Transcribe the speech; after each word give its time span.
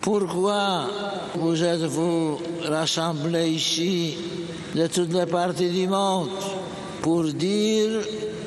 Pourquoi 0.00 0.86
vous 1.34 1.62
êtes-vous 1.62 2.38
rassemblés 2.64 3.50
ici 3.50 4.16
de 4.74 4.86
toutes 4.86 5.12
les 5.12 5.26
parties 5.26 5.68
du 5.68 5.86
monde 5.86 6.30
pour 7.02 7.24
dire 7.24 8.00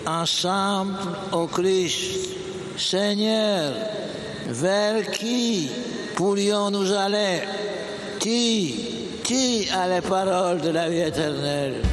ensemble 0.08 0.96
au 1.32 1.46
Christ, 1.46 2.30
Seigneur, 2.76 3.72
vers 4.48 5.12
qui 5.12 5.70
pourrions-nous 6.16 6.92
aller? 6.92 7.42
Qui, 8.20 9.20
qui 9.24 9.68
a 9.70 9.88
les 9.88 10.02
paroles 10.02 10.60
de 10.60 10.70
la 10.70 10.90
vie 10.90 11.02
éternelle? 11.02 11.84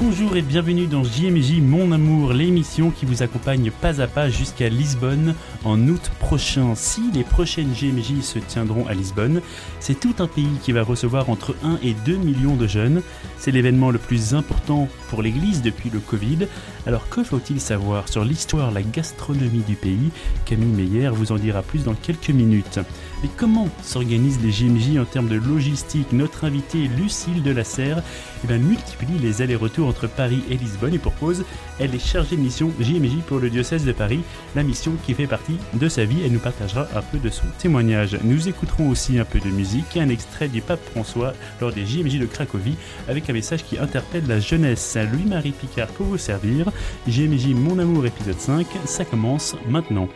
Bonjour 0.00 0.36
et 0.36 0.42
bienvenue 0.42 0.86
dans 0.86 1.02
JMJ 1.02 1.60
Mon 1.60 1.90
Amour, 1.90 2.32
l'émission 2.32 2.92
qui 2.92 3.04
vous 3.04 3.24
accompagne 3.24 3.72
pas 3.72 4.00
à 4.00 4.06
pas 4.06 4.30
jusqu'à 4.30 4.68
Lisbonne 4.68 5.34
en 5.64 5.88
août 5.88 6.12
prochain. 6.20 6.76
Si 6.76 7.02
les 7.12 7.24
prochaines 7.24 7.74
JMJ 7.74 8.22
se 8.22 8.38
tiendront 8.38 8.86
à 8.86 8.94
Lisbonne, 8.94 9.40
c'est 9.80 9.98
tout 9.98 10.14
un 10.20 10.28
pays 10.28 10.46
qui 10.62 10.70
va 10.70 10.84
recevoir 10.84 11.30
entre 11.30 11.56
1 11.64 11.80
et 11.82 11.94
2 12.06 12.14
millions 12.16 12.54
de 12.54 12.68
jeunes. 12.68 13.02
C'est 13.38 13.50
l'événement 13.50 13.90
le 13.90 13.98
plus 13.98 14.34
important 14.34 14.88
pour 15.08 15.20
l'Église 15.20 15.62
depuis 15.62 15.90
le 15.90 15.98
Covid. 15.98 16.46
Alors 16.86 17.08
que 17.08 17.24
faut-il 17.24 17.60
savoir 17.60 18.08
sur 18.08 18.24
l'histoire, 18.24 18.70
la 18.70 18.82
gastronomie 18.82 19.64
du 19.66 19.74
pays? 19.74 20.10
Camille 20.44 20.86
Meyer 20.86 21.08
vous 21.12 21.32
en 21.32 21.36
dira 21.38 21.62
plus 21.62 21.82
dans 21.82 21.94
quelques 21.94 22.30
minutes. 22.30 22.78
Mais 23.22 23.28
comment 23.36 23.68
s'organisent 23.82 24.40
les 24.40 24.52
JMJ 24.52 24.98
en 24.98 25.04
termes 25.04 25.28
de 25.28 25.36
logistique 25.36 26.12
Notre 26.12 26.44
invitée 26.44 26.88
Lucille 26.96 27.42
de 27.42 27.50
la 27.50 27.64
Serre 27.64 28.02
eh 28.44 28.46
ben, 28.46 28.62
multiplie 28.62 29.18
les 29.20 29.42
allers-retours 29.42 29.88
entre 29.88 30.06
Paris 30.06 30.42
et 30.50 30.56
Lisbonne 30.56 30.94
et 30.94 30.98
pour 30.98 31.14
cause, 31.16 31.44
elle 31.80 31.94
est 31.94 31.98
chargée 31.98 32.36
de 32.36 32.42
mission 32.42 32.70
JMJ 32.78 33.22
pour 33.26 33.38
le 33.38 33.50
diocèse 33.50 33.84
de 33.84 33.92
Paris, 33.92 34.20
la 34.54 34.62
mission 34.62 34.92
qui 35.04 35.14
fait 35.14 35.26
partie 35.26 35.56
de 35.74 35.88
sa 35.88 36.04
vie. 36.04 36.22
Elle 36.24 36.32
nous 36.32 36.38
partagera 36.38 36.86
un 36.94 37.02
peu 37.02 37.18
de 37.18 37.30
son 37.30 37.46
témoignage. 37.58 38.16
Nous 38.22 38.48
écouterons 38.48 38.88
aussi 38.88 39.18
un 39.18 39.24
peu 39.24 39.40
de 39.40 39.48
musique 39.48 39.96
un 39.96 40.08
extrait 40.08 40.48
du 40.48 40.60
pape 40.60 40.84
François 40.92 41.32
lors 41.60 41.72
des 41.72 41.84
JMJ 41.84 42.20
de 42.20 42.26
Cracovie 42.26 42.76
avec 43.08 43.28
un 43.28 43.32
message 43.32 43.64
qui 43.64 43.78
interpelle 43.78 44.26
la 44.28 44.38
jeunesse. 44.38 44.96
Louis-Marie 45.12 45.52
Picard 45.52 45.88
pour 45.88 46.06
vous 46.06 46.18
servir. 46.18 46.70
JMJ 47.08 47.48
Mon 47.48 47.78
Amour 47.78 48.06
épisode 48.06 48.38
5, 48.38 48.66
ça 48.84 49.04
commence 49.04 49.56
maintenant. 49.68 50.08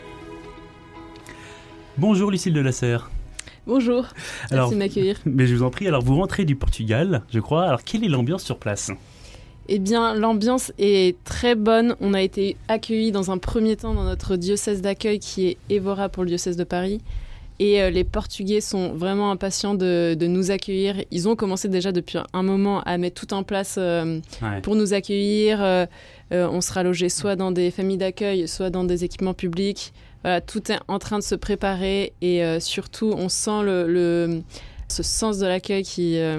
Bonjour 1.98 2.30
Lucille 2.30 2.54
de 2.54 2.60
la 2.60 2.72
Serre. 2.72 3.10
Bonjour, 3.66 4.06
merci 4.50 4.72
de 4.72 4.78
m'accueillir. 4.78 5.16
Mais 5.26 5.46
je 5.46 5.54
vous 5.54 5.62
en 5.62 5.70
prie, 5.70 5.86
alors 5.86 6.02
vous 6.02 6.16
rentrez 6.16 6.44
du 6.44 6.56
Portugal, 6.56 7.22
je 7.30 7.38
crois. 7.38 7.64
Alors 7.64 7.84
quelle 7.84 8.02
est 8.02 8.08
l'ambiance 8.08 8.42
sur 8.42 8.58
place? 8.58 8.90
Eh 9.68 9.78
bien, 9.78 10.14
l'ambiance 10.14 10.72
est 10.78 11.22
très 11.24 11.54
bonne. 11.54 11.94
On 12.00 12.14
a 12.14 12.22
été 12.22 12.56
accueillis 12.68 13.12
dans 13.12 13.30
un 13.30 13.38
premier 13.38 13.76
temps 13.76 13.94
dans 13.94 14.04
notre 14.04 14.36
diocèse 14.36 14.80
d'accueil 14.80 15.18
qui 15.18 15.46
est 15.48 15.56
Évora 15.68 16.08
pour 16.08 16.24
le 16.24 16.30
diocèse 16.30 16.56
de 16.56 16.64
Paris. 16.64 17.00
Et 17.58 17.80
euh, 17.80 17.90
les 17.90 18.02
Portugais 18.02 18.60
sont 18.60 18.94
vraiment 18.94 19.30
impatients 19.30 19.74
de, 19.74 20.16
nous 20.20 20.50
accueillir. 20.50 20.96
Ils 21.10 21.28
ont 21.28 21.36
commencé 21.36 21.68
déjà 21.68 21.92
depuis 21.92 22.18
un 22.32 22.42
moment 22.42 22.80
à 22.80 22.98
mettre 22.98 23.24
tout 23.24 23.34
en 23.34 23.44
place 23.44 23.76
euh, 23.78 24.18
pour 24.62 24.74
nous 24.74 24.94
accueillir. 24.94 25.58
Euh, 25.62 25.86
on 26.30 26.60
sera 26.60 26.82
logé 26.82 27.08
soit 27.08 27.36
dans 27.36 27.52
des 27.52 27.70
familles 27.70 27.98
d'accueil, 27.98 28.48
soit 28.48 28.70
dans 28.70 28.82
des 28.82 29.04
équipements 29.04 29.34
publics. 29.34 29.92
Tout 30.46 30.70
est 30.70 30.78
en 30.88 30.98
train 30.98 31.18
de 31.18 31.24
se 31.24 31.34
préparer 31.34 32.12
et 32.20 32.60
surtout, 32.60 33.12
on 33.16 33.28
sent 33.28 33.62
le, 33.62 34.42
ce 34.88 35.02
sens 35.02 35.38
de 35.38 35.46
l'accueil 35.46 35.82
qui 35.82 36.14
est 36.14 36.38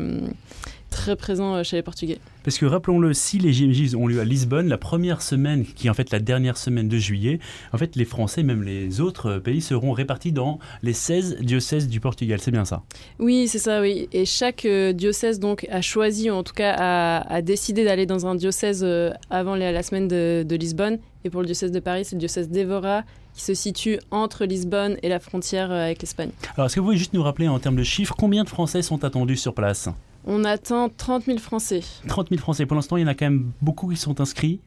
très 0.90 1.16
présent 1.16 1.64
chez 1.64 1.75
les 1.75 1.84
Portugais. 1.84 2.20
Parce 2.44 2.58
que 2.58 2.66
rappelons-le, 2.66 3.14
si 3.14 3.40
les 3.40 3.53
JMJ 3.53 3.95
ont 3.95 4.06
lieu 4.06 4.20
à 4.20 4.25
Lisbonne, 4.25 4.67
la 4.67 4.78
première 4.78 5.22
semaine, 5.22 5.66
qui 5.66 5.88
est 5.88 5.90
en 5.90 5.94
fait 5.94 6.12
la 6.12 6.20
dernière 6.20 6.58
semaine 6.58 6.90
de 6.90 6.98
juillet, 6.98 7.40
en 7.72 7.78
fait 7.78 7.95
les 7.95 8.03
Français, 8.03 8.44
même 8.44 8.64
les 8.64 9.00
autres 9.00 9.40
pays, 9.40 9.62
seront 9.62 9.94
répartis 9.94 10.34
dans 10.34 10.59
les 10.81 10.94
16 10.94 11.38
diocèses 11.40 11.88
du 11.88 12.02
Portugal. 12.02 12.40
C'est 12.42 12.52
bien 12.52 12.66
ça? 12.66 12.84
Oui, 13.18 13.47
c'est 13.47 13.59
ça, 13.59 13.81
oui. 13.81 14.09
Et 14.12 14.25
chaque 14.25 14.66
euh, 14.66 14.92
diocèse 14.92 15.40
donc 15.40 15.66
a 15.72 15.81
choisi, 15.81 16.30
ou 16.30 16.34
en 16.34 16.44
tout 16.44 16.53
cas 16.53 16.73
a, 16.75 17.42
décidé 17.42 17.86
d'aller 17.86 18.06
dans 18.06 18.28
un 18.28 18.36
diocèse 18.36 18.84
euh, 18.84 19.12
avant 19.30 19.56
la, 19.56 19.81
semaine 19.81 20.07
de, 20.07 20.56
Lisbonne. 20.56 21.00
Et 21.24 21.30
pour 21.30 21.41
le 21.41 21.46
diocèse 21.46 21.72
de 21.72 21.80
Paris, 21.80 22.03
c'est 22.03 22.16
le 22.16 22.19
diocèse 22.19 22.50
d'Evora 22.50 23.03
qui 23.33 23.41
se 23.41 23.53
situe 23.53 23.99
entre 24.11 24.45
Lisbonne 24.45 24.97
et 25.03 25.09
la 25.09 25.19
frontière 25.19 25.71
euh, 25.71 25.85
avec 25.85 26.01
l'Espagne. 26.01 26.31
Alors, 26.55 26.67
est-ce 26.67 26.75
que 26.75 26.79
vous 26.79 26.88
pouvez 26.88 26.97
juste 26.97 27.13
nous 27.13 27.23
rappeler 27.23 27.47
en 27.47 27.59
termes 27.59 27.75
de 27.75 27.83
chiffres, 27.83 28.16
combien 28.17 28.44
de 28.44 28.49
Français 28.49 28.81
sont 28.81 29.03
attendus 29.03 29.38
sur 29.38 29.53
place? 29.53 29.89
On 30.25 30.44
attend 30.45 30.89
30 30.89 31.25
000 31.25 31.38
Français. 31.39 31.81
30 32.07 32.29
000 32.29 32.39
Français. 32.39 32.66
Pour 32.66 32.75
l'instant, 32.75 32.97
il 32.97 33.01
y 33.01 33.03
en 33.03 33.07
a 33.07 33.13
quand 33.16 33.25
même 33.25 33.51
beaucoup 33.61 33.89
qui 33.89 33.97
sont 33.97 34.21
inscrits 34.21 34.59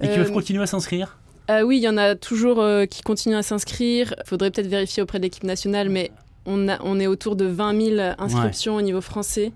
et 0.00 0.08
qui 0.08 0.16
peuvent 0.16 0.30
euh, 0.30 0.34
continuer 0.34 0.62
à 0.62 0.66
s'inscrire? 0.66 1.18
Euh, 1.50 1.62
Oui, 1.62 1.78
il 1.78 1.82
y 1.82 1.88
en 1.88 1.96
a 1.96 2.14
toujours 2.14 2.60
euh, 2.60 2.86
qui 2.86 3.02
continuent 3.02 3.36
à 3.36 3.42
s'inscrire. 3.42 4.14
Il 4.18 4.28
faudrait 4.28 4.50
peut-être 4.50 4.66
vérifier 4.68 5.02
auprès 5.02 5.18
de 5.18 5.24
l'équipe 5.24 5.44
nationale, 5.44 5.88
mais 5.88 6.10
on, 6.46 6.68
a, 6.68 6.78
on 6.82 6.98
est 7.00 7.06
autour 7.06 7.36
de 7.36 7.44
20 7.46 7.80
000 7.96 8.14
inscriptions 8.18 8.76
au 8.76 8.82
niveau 8.82 9.00
français. 9.00 9.52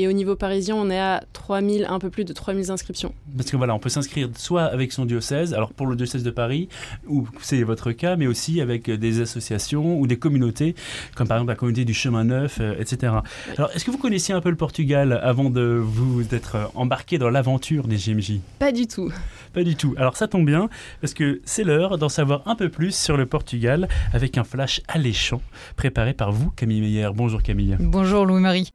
Et 0.00 0.06
au 0.06 0.12
niveau 0.12 0.36
parisien, 0.36 0.76
on 0.76 0.90
est 0.90 0.98
à 0.98 1.24
3000, 1.32 1.86
un 1.88 1.98
peu 1.98 2.08
plus 2.08 2.24
de 2.24 2.32
3000 2.32 2.70
inscriptions. 2.70 3.12
Parce 3.36 3.50
que 3.50 3.56
voilà, 3.56 3.74
on 3.74 3.80
peut 3.80 3.88
s'inscrire 3.88 4.28
soit 4.36 4.62
avec 4.62 4.92
son 4.92 5.04
diocèse, 5.04 5.52
alors 5.54 5.72
pour 5.72 5.88
le 5.88 5.96
diocèse 5.96 6.22
de 6.22 6.30
Paris, 6.30 6.68
où 7.08 7.26
c'est 7.40 7.64
votre 7.64 7.90
cas, 7.90 8.14
mais 8.14 8.28
aussi 8.28 8.60
avec 8.60 8.88
des 8.88 9.20
associations 9.20 9.98
ou 9.98 10.06
des 10.06 10.16
communautés, 10.16 10.76
comme 11.16 11.26
par 11.26 11.38
exemple 11.38 11.50
la 11.50 11.56
communauté 11.56 11.84
du 11.84 11.94
Chemin 11.94 12.22
Neuf, 12.22 12.58
euh, 12.60 12.76
etc. 12.78 13.12
Alors, 13.56 13.70
est-ce 13.74 13.84
que 13.84 13.90
vous 13.90 13.98
connaissiez 13.98 14.34
un 14.34 14.40
peu 14.40 14.50
le 14.50 14.56
Portugal 14.56 15.18
avant 15.20 15.50
de 15.50 15.82
vous 15.84 16.22
d'être 16.22 16.70
embarqué 16.76 17.18
dans 17.18 17.28
l'aventure 17.28 17.88
des 17.88 17.96
GMJ 17.96 18.38
Pas 18.60 18.70
du 18.70 18.86
tout. 18.86 19.12
Pas 19.52 19.64
du 19.64 19.74
tout. 19.74 19.94
Alors 19.96 20.16
ça 20.16 20.28
tombe 20.28 20.46
bien, 20.46 20.68
parce 21.00 21.12
que 21.12 21.40
c'est 21.44 21.64
l'heure 21.64 21.98
d'en 21.98 22.08
savoir 22.08 22.42
un 22.46 22.54
peu 22.54 22.68
plus 22.68 22.94
sur 22.94 23.16
le 23.16 23.26
Portugal 23.26 23.88
avec 24.12 24.38
un 24.38 24.44
flash 24.44 24.80
alléchant 24.86 25.42
préparé 25.74 26.12
par 26.12 26.30
vous, 26.30 26.50
Camille 26.50 26.82
Meyer. 26.82 27.08
Bonjour 27.12 27.42
Camille. 27.42 27.76
Bonjour 27.80 28.26
Louis-Marie. 28.26 28.70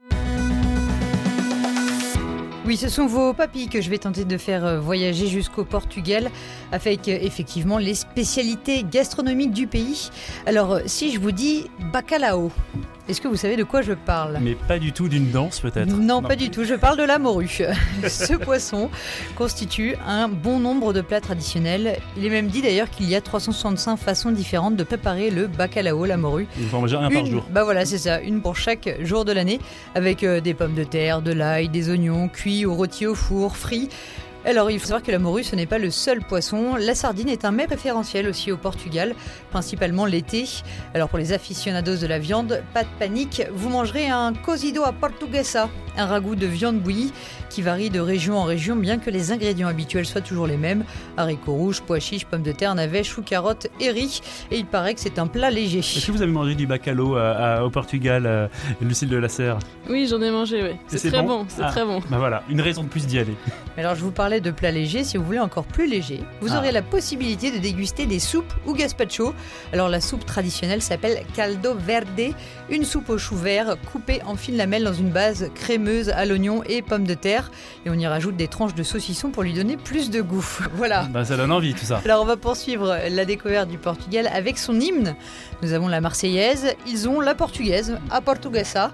Oui, 2.65 2.77
ce 2.77 2.87
sont 2.87 3.07
vos 3.07 3.33
papilles 3.33 3.67
que 3.67 3.81
je 3.81 3.89
vais 3.89 3.97
tenter 3.97 4.23
de 4.23 4.37
faire 4.37 4.65
euh, 4.65 4.79
voyager 4.79 5.27
jusqu'au 5.27 5.65
Portugal 5.65 6.31
avec 6.71 7.09
euh, 7.09 7.17
effectivement 7.19 7.77
les 7.77 7.93
spécialités 7.93 8.85
gastronomiques 8.89 9.51
du 9.51 9.67
pays. 9.67 10.09
Alors, 10.45 10.71
euh, 10.71 10.79
si 10.85 11.11
je 11.11 11.19
vous 11.19 11.33
dis 11.33 11.69
bacalao, 11.91 12.53
est-ce 13.09 13.19
que 13.19 13.27
vous 13.27 13.35
savez 13.35 13.57
de 13.57 13.63
quoi 13.63 13.81
je 13.81 13.93
parle 13.93 14.39
Mais 14.41 14.55
pas 14.55 14.79
du 14.79 14.93
tout 14.93 15.09
d'une 15.09 15.29
danse 15.29 15.59
peut-être 15.59 15.87
non, 15.87 16.21
pas 16.21 16.35
du 16.35 16.49
tout, 16.49 16.63
je 16.63 16.75
parle 16.75 16.97
de 16.97 17.03
la 17.03 17.19
morue. 17.19 17.61
Ce 18.07 18.33
poisson 18.33 18.89
constitue 19.35 19.95
un 20.07 20.27
bon 20.27 20.59
nombre 20.59 20.93
de 20.93 21.01
plats 21.01 21.21
traditionnels. 21.21 21.97
Il 22.17 22.25
est 22.25 22.29
même 22.29 22.47
dit 22.47 22.61
d'ailleurs 22.61 22.89
qu'il 22.89 23.09
y 23.09 23.15
a 23.15 23.21
365 23.21 23.97
façons 23.97 24.31
différentes 24.31 24.75
de 24.75 24.83
préparer 24.83 25.29
le 25.31 25.47
bacalao, 25.47 26.05
la 26.05 26.17
morue. 26.17 26.47
Il 26.59 26.67
faut 26.67 26.77
en 26.77 26.81
manger 26.81 26.97
un 26.97 27.09
par 27.09 27.25
jour. 27.25 27.45
Bah 27.49 27.63
voilà, 27.63 27.85
c'est 27.85 27.97
ça, 27.97 28.21
une 28.21 28.41
pour 28.41 28.55
chaque 28.55 28.97
jour 29.01 29.25
de 29.25 29.31
l'année, 29.31 29.59
avec 29.95 30.23
euh, 30.23 30.39
des 30.39 30.53
pommes 30.53 30.75
de 30.75 30.83
terre, 30.83 31.21
de 31.21 31.31
l'ail, 31.31 31.69
des 31.69 31.89
oignons 31.89 32.27
cuits 32.29 32.65
ou 32.65 32.73
rôtis 32.73 33.07
au 33.07 33.15
four, 33.15 33.57
frits. 33.57 33.89
Alors, 34.45 34.69
il 34.69 34.77
faut 34.77 34.87
savoir 34.87 35.03
que 35.03 35.11
la 35.11 35.19
morue, 35.19 35.43
ce 35.43 35.55
n'est 35.55 35.65
pas 35.65 35.77
le 35.77 35.89
seul 35.89 36.19
poisson. 36.19 36.75
La 36.75 36.95
sardine 36.95 37.29
est 37.29 37.45
un 37.45 37.51
mets 37.51 37.65
préférentiel 37.65 38.27
aussi 38.27 38.51
au 38.51 38.57
Portugal, 38.57 39.15
principalement 39.51 40.05
l'été. 40.05 40.43
Alors, 40.93 41.07
pour 41.07 41.17
les 41.17 41.31
aficionados 41.31 41.95
de 41.95 42.07
la 42.07 42.19
viande, 42.19 42.61
pas 42.73 42.83
de 42.83 42.89
panique, 42.99 43.43
vous 43.53 43.69
mangerez 43.69 44.09
un 44.09 44.33
cosido 44.33 44.83
à 44.83 44.91
portuguesa, 44.91 45.69
un 45.95 46.05
ragoût 46.05 46.35
de 46.35 46.45
viande 46.45 46.79
bouillie 46.79 47.13
qui 47.49 47.61
varie 47.61 47.89
de 47.89 47.99
région 47.99 48.37
en 48.37 48.43
région, 48.43 48.75
bien 48.75 48.97
que 48.97 49.09
les 49.09 49.31
ingrédients 49.31 49.67
habituels 49.67 50.05
soient 50.05 50.21
toujours 50.21 50.47
les 50.47 50.57
mêmes 50.57 50.83
haricots 51.17 51.53
rouges, 51.53 51.81
pois 51.81 51.99
chiches, 51.99 52.25
pommes 52.25 52.41
de 52.41 52.51
terre, 52.51 52.73
navets, 52.75 53.03
choux, 53.03 53.21
carottes 53.21 53.67
et 53.79 53.91
riz. 53.91 54.21
Et 54.51 54.57
il 54.57 54.65
paraît 54.65 54.95
que 54.95 54.99
c'est 54.99 55.19
un 55.19 55.27
plat 55.27 55.51
léger. 55.51 55.79
Est-ce 55.79 56.07
que 56.07 56.11
vous 56.11 56.21
avez 56.21 56.31
mangé 56.31 56.55
du 56.55 56.67
bacalao 56.67 57.15
euh, 57.15 57.61
au 57.61 57.69
Portugal, 57.69 58.25
euh, 58.25 58.47
Lucille 58.81 59.09
de 59.09 59.17
la 59.17 59.29
Serre? 59.29 59.59
Oui, 59.87 60.07
j'en 60.09 60.21
ai 60.21 60.31
mangé, 60.31 60.63
oui. 60.63 60.75
C'est 60.87 61.11
très 61.11 61.21
bon, 61.21 61.45
c'est 61.47 61.61
très 61.67 61.85
bon. 61.85 62.01
Bah 62.09 62.17
voilà, 62.17 62.43
une 62.49 62.59
raison 62.59 62.83
de 62.83 62.89
plus 62.89 63.05
d'y 63.05 63.19
aller. 63.19 63.35
Alors, 63.77 63.95
je 63.95 64.01
vous 64.01 64.11
de 64.41 64.51
plats 64.51 64.71
légers. 64.71 65.03
Si 65.03 65.17
vous 65.17 65.23
voulez 65.23 65.39
encore 65.39 65.65
plus 65.65 65.87
léger, 65.87 66.21
vous 66.41 66.53
ah. 66.53 66.57
aurez 66.57 66.71
la 66.71 66.81
possibilité 66.81 67.51
de 67.51 67.57
déguster 67.57 68.05
des 68.05 68.19
soupes 68.19 68.53
ou 68.65 68.73
gazpacho. 68.73 69.33
Alors, 69.71 69.89
la 69.89 70.01
soupe 70.01 70.25
traditionnelle 70.25 70.81
s'appelle 70.81 71.23
caldo 71.35 71.75
verde, 71.75 72.33
une 72.69 72.85
soupe 72.85 73.09
au 73.09 73.17
chou 73.17 73.35
vert 73.35 73.75
coupée 73.91 74.21
en 74.25 74.35
fines 74.35 74.57
lamelles 74.57 74.83
dans 74.83 74.93
une 74.93 75.09
base 75.09 75.49
crémeuse 75.55 76.09
à 76.09 76.25
l'oignon 76.25 76.63
et 76.65 76.81
pommes 76.81 77.07
de 77.07 77.13
terre. 77.13 77.51
Et 77.85 77.89
on 77.89 77.93
y 77.93 78.07
rajoute 78.07 78.35
des 78.35 78.47
tranches 78.47 78.75
de 78.75 78.83
saucisson 78.83 79.29
pour 79.29 79.43
lui 79.43 79.53
donner 79.53 79.77
plus 79.77 80.09
de 80.09 80.21
goût. 80.21 80.45
voilà. 80.75 81.03
Bah, 81.03 81.25
ça 81.25 81.37
donne 81.37 81.51
envie 81.51 81.73
tout 81.73 81.85
ça. 81.85 82.01
Alors, 82.05 82.21
on 82.21 82.25
va 82.25 82.37
poursuivre 82.37 82.97
la 83.09 83.25
découverte 83.25 83.69
du 83.69 83.77
Portugal 83.77 84.29
avec 84.33 84.57
son 84.57 84.79
hymne. 84.79 85.15
Nous 85.63 85.71
avons 85.71 85.87
la 85.87 86.01
Marseillaise, 86.01 86.75
ils 86.85 87.07
ont 87.07 87.21
la 87.21 87.35
Portugaise, 87.35 87.97
à 88.11 88.19
Portuguesa, 88.19 88.91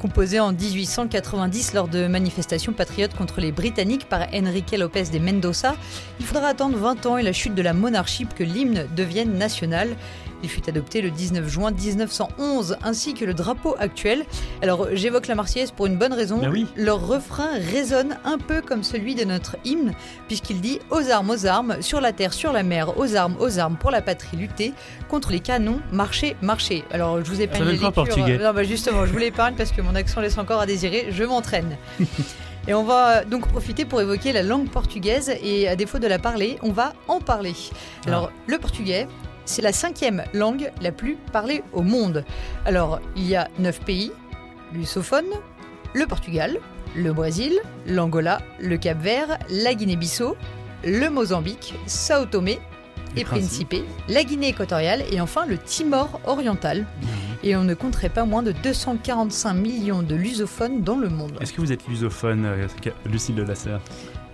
composée 0.00 0.38
en 0.38 0.52
1890 0.52 1.74
lors 1.74 1.88
de 1.88 2.06
manifestations 2.06 2.72
patriotes 2.72 3.14
contre 3.14 3.40
les 3.40 3.50
Britanniques 3.50 4.08
par 4.08 4.28
Enrique 4.32 4.70
Lopez 4.78 5.06
de 5.12 5.18
Mendoza. 5.18 5.74
Il 6.20 6.26
faudra 6.26 6.46
attendre 6.46 6.78
20 6.78 7.06
ans 7.06 7.16
et 7.16 7.24
la 7.24 7.32
chute 7.32 7.56
de 7.56 7.62
la 7.62 7.72
monarchie 7.72 8.26
pour 8.26 8.36
que 8.36 8.44
l'hymne 8.44 8.86
devienne 8.94 9.36
national. 9.36 9.88
Il 10.44 10.50
fut 10.50 10.68
adopté 10.68 11.00
le 11.00 11.10
19 11.10 11.48
juin 11.48 11.70
1911, 11.70 12.76
ainsi 12.84 13.14
que 13.14 13.24
le 13.24 13.32
drapeau 13.32 13.76
actuel. 13.78 14.26
Alors 14.60 14.88
j'évoque 14.92 15.26
la 15.26 15.34
Marseillaise 15.34 15.70
pour 15.70 15.86
une 15.86 15.96
bonne 15.96 16.12
raison. 16.12 16.36
Ben 16.36 16.50
oui. 16.50 16.66
Leur 16.76 17.06
refrain 17.06 17.48
résonne 17.72 18.18
un 18.26 18.36
peu 18.36 18.60
comme 18.60 18.82
celui 18.82 19.14
de 19.14 19.24
notre 19.24 19.56
hymne, 19.64 19.94
puisqu'il 20.28 20.60
dit 20.60 20.80
Aux 20.90 21.08
armes, 21.10 21.30
aux 21.30 21.46
armes, 21.46 21.80
sur 21.80 22.02
la 22.02 22.12
terre, 22.12 22.34
sur 22.34 22.52
la 22.52 22.62
mer, 22.62 22.98
aux 22.98 23.16
armes, 23.16 23.36
aux 23.40 23.58
armes, 23.58 23.76
pour 23.76 23.90
la 23.90 24.02
patrie 24.02 24.36
lutter, 24.36 24.74
contre 25.08 25.32
les 25.32 25.40
canons, 25.40 25.80
marcher, 25.90 26.36
marcher. 26.42 26.84
Alors 26.90 27.24
je 27.24 27.30
vous 27.30 27.40
épargne 27.40 27.64
Ça 27.64 27.86
les 27.86 27.90
portugais. 27.90 28.36
Non, 28.36 28.52
bah, 28.52 28.64
justement, 28.64 29.06
je 29.06 29.12
vous 29.12 29.18
l'épargne 29.18 29.54
parce 29.54 29.72
que 29.72 29.80
mon 29.80 29.94
accent 29.94 30.20
laisse 30.20 30.36
encore 30.36 30.60
à 30.60 30.66
désirer, 30.66 31.06
je 31.08 31.24
m'entraîne. 31.24 31.78
Et 32.66 32.72
on 32.72 32.84
va 32.84 33.24
donc 33.24 33.46
profiter 33.48 33.84
pour 33.84 34.00
évoquer 34.00 34.32
la 34.32 34.42
langue 34.42 34.70
portugaise 34.70 35.34
et 35.42 35.68
à 35.68 35.76
défaut 35.76 35.98
de 35.98 36.06
la 36.06 36.18
parler, 36.18 36.58
on 36.62 36.72
va 36.72 36.94
en 37.08 37.20
parler. 37.20 37.54
Alors 38.06 38.30
le 38.46 38.58
portugais, 38.58 39.06
c'est 39.44 39.62
la 39.62 39.72
cinquième 39.72 40.24
langue 40.32 40.70
la 40.80 40.92
plus 40.92 41.16
parlée 41.32 41.62
au 41.72 41.82
monde. 41.82 42.24
Alors 42.64 43.00
il 43.16 43.26
y 43.26 43.36
a 43.36 43.48
neuf 43.58 43.80
pays, 43.80 44.12
lusophone, 44.72 45.26
le 45.94 46.06
Portugal, 46.06 46.58
le 46.96 47.12
Brésil, 47.12 47.52
l'Angola, 47.86 48.40
le 48.60 48.76
Cap-Vert, 48.76 49.38
la 49.50 49.74
Guinée-Bissau, 49.74 50.36
le 50.84 51.08
Mozambique, 51.08 51.74
Sao 51.86 52.26
Tomé 52.26 52.58
Et 53.16 53.24
Principe. 53.24 53.74
La 54.08 54.24
Guinée 54.24 54.48
équatoriale 54.48 55.04
et 55.10 55.20
enfin 55.20 55.46
le 55.46 55.58
Timor 55.58 56.20
oriental. 56.26 56.86
Et 57.42 57.56
on 57.56 57.64
ne 57.64 57.74
compterait 57.74 58.08
pas 58.08 58.24
moins 58.24 58.42
de 58.42 58.52
245 58.52 59.54
millions 59.54 60.02
de 60.02 60.14
lusophones 60.14 60.82
dans 60.82 60.96
le 60.96 61.10
monde. 61.10 61.36
Est-ce 61.40 61.52
que 61.52 61.60
vous 61.60 61.72
êtes 61.72 61.86
lusophone, 61.86 62.44
euh, 62.46 62.66
Lucille 63.04 63.34
de 63.34 63.42
la 63.42 63.54
Serre 63.54 63.80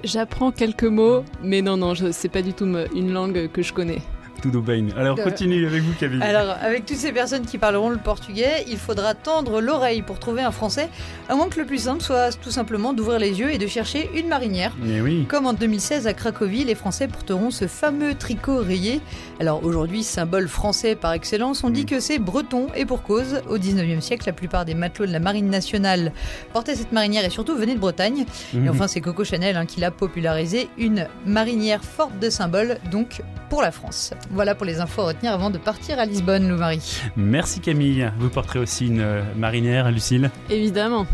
J'apprends 0.04 0.50
quelques 0.50 0.84
mots, 0.84 1.24
mais 1.42 1.60
non, 1.60 1.76
non, 1.76 1.94
c'est 2.12 2.28
pas 2.28 2.40
du 2.40 2.54
tout 2.54 2.64
une 2.94 3.12
langue 3.12 3.50
que 3.52 3.62
je 3.62 3.72
connais. 3.72 4.00
Tout 4.42 4.50
Bain. 4.62 4.88
Alors 4.96 5.18
Euh, 5.18 5.24
continue 5.24 5.66
avec 5.66 5.82
vous, 5.82 5.92
Camille. 5.98 6.22
Alors, 6.22 6.56
avec 6.62 6.86
toutes 6.86 6.96
ces 6.96 7.12
personnes 7.12 7.44
qui 7.44 7.58
parleront 7.58 7.90
le 7.90 7.98
portugais, 7.98 8.64
il 8.68 8.78
faudra 8.78 9.14
tendre 9.14 9.60
l'oreille 9.60 10.00
pour 10.02 10.18
trouver 10.18 10.42
un 10.42 10.50
français, 10.50 10.88
à 11.28 11.34
moins 11.34 11.48
que 11.48 11.60
le 11.60 11.66
plus 11.66 11.78
simple 11.78 12.02
soit 12.02 12.38
tout 12.40 12.50
simplement 12.50 12.92
d'ouvrir 12.94 13.18
les 13.18 13.38
yeux 13.38 13.52
et 13.52 13.58
de 13.58 13.66
chercher 13.66 14.10
une 14.14 14.28
marinière. 14.28 14.72
Mais 14.80 15.00
oui. 15.00 15.26
Comme 15.28 15.46
en 15.46 15.52
2016 15.52 16.06
à 16.06 16.14
Cracovie, 16.14 16.64
les 16.64 16.74
Français 16.74 17.06
porteront 17.06 17.50
ce 17.50 17.66
fameux 17.66 18.14
tricot 18.14 18.58
rayé. 18.58 19.00
Alors 19.40 19.62
aujourd'hui, 19.64 20.02
symbole 20.02 20.48
français 20.48 20.94
par 20.96 21.12
excellence, 21.12 21.62
on 21.62 21.70
dit 21.70 21.84
que 21.84 22.00
c'est 22.00 22.18
breton 22.18 22.68
et 22.74 22.86
pour 22.86 23.02
cause. 23.02 23.42
Au 23.48 23.58
19e 23.58 24.00
siècle, 24.00 24.24
la 24.26 24.32
plupart 24.32 24.64
des 24.64 24.74
matelots 24.74 25.06
de 25.06 25.12
la 25.12 25.20
marine 25.20 25.50
nationale 25.50 26.12
portaient 26.54 26.74
cette 26.74 26.92
marinière 26.92 27.24
et 27.24 27.30
surtout 27.30 27.56
venaient 27.56 27.74
de 27.74 27.80
Bretagne. 27.80 28.24
Et 28.54 28.56
Mhm. 28.56 28.68
enfin, 28.70 28.88
c'est 28.88 29.00
Coco 29.02 29.22
Chanel 29.24 29.56
hein, 29.56 29.66
qui 29.66 29.80
l'a 29.80 29.90
popularisé, 29.90 30.68
une 30.78 31.06
marinière 31.26 31.84
forte 31.84 32.18
de 32.18 32.30
symbole, 32.30 32.78
donc 32.90 33.22
pour 33.48 33.62
la 33.62 33.70
France. 33.72 34.12
Voilà 34.30 34.54
pour 34.54 34.66
les 34.66 34.80
infos 34.80 35.02
à 35.02 35.06
retenir 35.06 35.32
avant 35.32 35.50
de 35.50 35.58
partir 35.58 35.98
à 35.98 36.04
Lisbonne, 36.06 36.48
Lou-Marie. 36.48 37.00
Merci 37.16 37.60
Camille. 37.60 38.10
Vous 38.18 38.28
porterez 38.28 38.58
aussi 38.60 38.86
une 38.86 39.00
euh, 39.00 39.22
marinière, 39.36 39.90
Lucille. 39.90 40.30
Évidemment. 40.50 41.06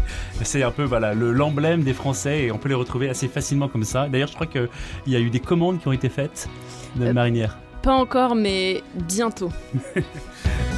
C'est 0.43 0.63
un 0.63 0.71
peu 0.71 0.83
voilà 0.85 1.15
le- 1.15 1.33
l'emblème 1.33 1.83
des 1.83 1.95
Français 1.95 2.45
et 2.45 2.53
on 2.53 2.59
peut 2.59 2.69
les 2.69 2.75
retrouver 2.75 3.09
assez 3.09 3.29
facilement 3.29 3.69
comme 3.69 3.85
ça. 3.85 4.09
D'ailleurs, 4.09 4.29
je 4.29 4.35
crois 4.35 4.47
qu'il 4.47 4.69
y 5.07 5.17
a 5.17 5.21
eu 5.21 5.31
des 5.31 5.41
commandes 5.41 5.81
qui 5.81 5.89
ont 5.89 5.93
été 5.93 6.09
faites 6.09 6.49
de 6.97 7.07
Euh, 7.07 7.13
marinière. 7.13 7.57
Pas 7.83 7.95
encore, 7.95 8.35
mais 8.35 8.83
bientôt. 8.95 9.51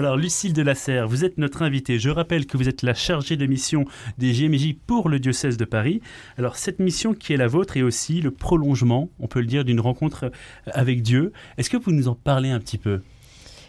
Alors, 0.00 0.16
Lucille 0.16 0.54
de 0.54 0.62
la 0.62 0.74
Serre, 0.74 1.06
vous 1.06 1.26
êtes 1.26 1.36
notre 1.36 1.60
invitée. 1.60 1.98
Je 1.98 2.08
rappelle 2.08 2.46
que 2.46 2.56
vous 2.56 2.70
êtes 2.70 2.82
la 2.82 2.94
chargée 2.94 3.36
de 3.36 3.44
mission 3.44 3.84
des 4.16 4.32
GMJ 4.32 4.74
pour 4.86 5.10
le 5.10 5.18
diocèse 5.18 5.58
de 5.58 5.66
Paris. 5.66 6.00
Alors, 6.38 6.56
cette 6.56 6.78
mission 6.78 7.12
qui 7.12 7.34
est 7.34 7.36
la 7.36 7.48
vôtre 7.48 7.76
est 7.76 7.82
aussi 7.82 8.22
le 8.22 8.30
prolongement, 8.30 9.10
on 9.18 9.26
peut 9.26 9.40
le 9.40 9.46
dire, 9.46 9.62
d'une 9.62 9.78
rencontre 9.78 10.24
euh, 10.24 10.30
avec 10.72 11.02
Dieu. 11.02 11.34
Est-ce 11.58 11.68
que 11.68 11.76
vous 11.76 11.92
nous 11.92 12.08
en 12.08 12.14
parlez 12.14 12.48
un 12.48 12.60
petit 12.60 12.78
peu? 12.78 13.00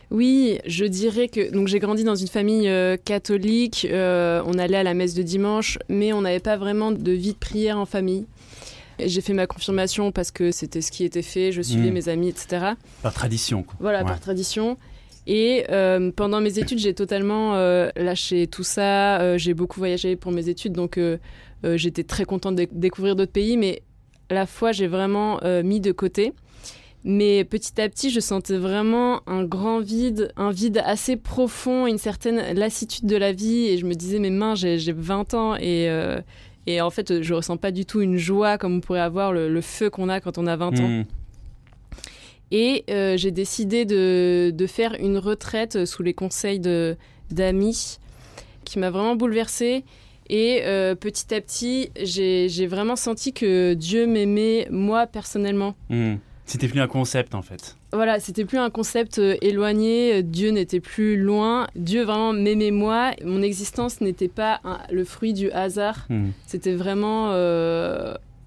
Oui, 0.09 0.59
je 0.65 0.85
dirais 0.85 1.27
que 1.27 1.51
donc 1.51 1.67
j'ai 1.67 1.79
grandi 1.79 2.05
dans 2.05 2.15
une 2.15 2.27
famille 2.29 2.69
euh, 2.69 2.95
catholique. 2.95 3.85
euh, 3.91 4.41
on 4.45 4.53
allait 4.57 4.77
à 4.77 4.83
la 4.83 4.93
messe 4.93 5.13
de 5.15 5.23
dimanche, 5.23 5.79
mais 5.89 6.13
on 6.13 6.21
n'avait 6.21 6.39
pas 6.39 6.55
vraiment 6.55 6.93
de 6.93 7.11
vie 7.11 7.33
de 7.33 7.37
prière 7.39 7.77
en 7.77 7.85
famille. 7.85 8.25
J'ai 9.05 9.19
fait 9.21 9.33
ma 9.33 9.47
confirmation 9.47 10.13
parce 10.13 10.31
que 10.31 10.51
c'était 10.51 10.79
ce 10.81 10.91
qui 10.93 11.03
était 11.03 11.23
fait. 11.23 11.51
Je 11.51 11.61
suivais 11.61 11.89
Mm. 11.89 11.93
mes 11.93 12.07
amis, 12.09 12.29
etc. 12.29 12.67
Par 13.01 13.13
tradition, 13.13 13.63
quoi. 13.63 13.75
Voilà, 13.81 13.99
Ouais. 13.99 14.05
par 14.05 14.19
tradition. 14.21 14.77
Et 15.27 15.65
euh, 15.69 16.11
pendant 16.11 16.41
mes 16.41 16.57
études, 16.57 16.79
j'ai 16.79 16.93
totalement 16.93 17.55
euh, 17.55 17.89
lâché 17.95 18.47
tout 18.47 18.63
ça. 18.63 19.21
Euh, 19.21 19.37
j'ai 19.37 19.53
beaucoup 19.53 19.79
voyagé 19.79 20.15
pour 20.15 20.31
mes 20.31 20.49
études, 20.49 20.73
donc 20.73 20.99
j'étais 21.63 22.03
très 22.03 22.25
contente 22.25 22.55
de 22.55 22.67
découvrir 22.71 23.15
d'autres 23.15 23.31
pays, 23.31 23.57
mais 23.57 23.83
la 24.29 24.45
fois, 24.45 24.71
j'ai 24.71 24.87
vraiment 24.87 25.39
mis 25.63 25.79
de 25.79 25.91
côté. 25.91 26.33
Mais 27.03 27.43
petit 27.43 27.81
à 27.81 27.89
petit, 27.89 28.11
je 28.11 28.19
sentais 28.19 28.57
vraiment 28.57 29.21
un 29.27 29.43
grand 29.43 29.79
vide, 29.79 30.31
un 30.37 30.51
vide 30.51 30.81
assez 30.85 31.17
profond, 31.17 31.87
une 31.87 31.97
certaine 31.97 32.53
lassitude 32.53 33.07
de 33.07 33.15
la 33.15 33.31
vie. 33.31 33.67
Et 33.67 33.77
je 33.77 33.85
me 33.85 33.93
disais, 33.93 34.19
mes 34.19 34.29
mains, 34.29 34.55
j'ai 34.55 34.77
j'ai 34.77 34.91
20 34.91 35.33
ans 35.33 35.55
et, 35.55 36.81
en 36.81 36.89
fait, 36.89 37.21
je 37.21 37.33
ressens 37.33 37.57
pas 37.57 37.71
du 37.71 37.85
tout 37.85 38.01
une 38.01 38.17
joie 38.17 38.57
comme 38.57 38.77
on 38.77 38.79
pourrait 38.81 38.99
avoir 38.99 39.33
le, 39.33 39.49
le 39.49 39.61
feu 39.61 39.89
qu'on 39.89 40.09
a 40.09 40.19
quand 40.19 40.37
on 40.37 40.47
a 40.47 40.55
20 40.55 40.79
ans. 40.79 41.03
Et 42.51 42.83
euh, 42.89 43.15
j'ai 43.17 43.31
décidé 43.31 43.85
de, 43.85 44.51
de 44.53 44.67
faire 44.67 44.95
une 44.99 45.17
retraite 45.17 45.85
sous 45.85 46.03
les 46.03 46.13
conseils 46.13 46.59
d'amis 47.29 47.97
qui 48.65 48.79
m'a 48.79 48.89
vraiment 48.89 49.15
bouleversée. 49.15 49.83
Et 50.29 50.61
euh, 50.63 50.95
petit 50.95 51.33
à 51.33 51.41
petit, 51.41 51.89
j'ai 52.01 52.67
vraiment 52.67 52.95
senti 52.95 53.33
que 53.33 53.73
Dieu 53.73 54.05
m'aimait, 54.07 54.67
moi, 54.69 55.07
personnellement. 55.07 55.75
Hmm. 55.89 56.15
C'était 56.45 56.67
plus 56.67 56.81
un 56.81 56.87
concept, 56.87 57.33
en 57.35 57.41
fait. 57.41 57.77
Voilà, 57.93 58.19
c'était 58.19 58.43
plus 58.45 58.57
un 58.57 58.69
concept 58.69 59.19
euh, 59.19 59.35
éloigné, 59.41 60.21
Dieu 60.23 60.49
n'était 60.51 60.79
plus 60.81 61.15
loin, 61.17 61.67
Dieu 61.75 62.03
vraiment 62.03 62.33
m'aimait 62.33 62.71
moi, 62.71 63.11
mon 63.23 63.41
existence 63.41 64.01
n'était 64.01 64.27
pas 64.27 64.59
un- 64.65 64.79
le 64.91 65.03
fruit 65.05 65.33
du 65.33 65.49
hasard, 65.51 66.07
Hmm. 66.09 66.29
c'était 66.47 66.73
vraiment... 66.73 67.31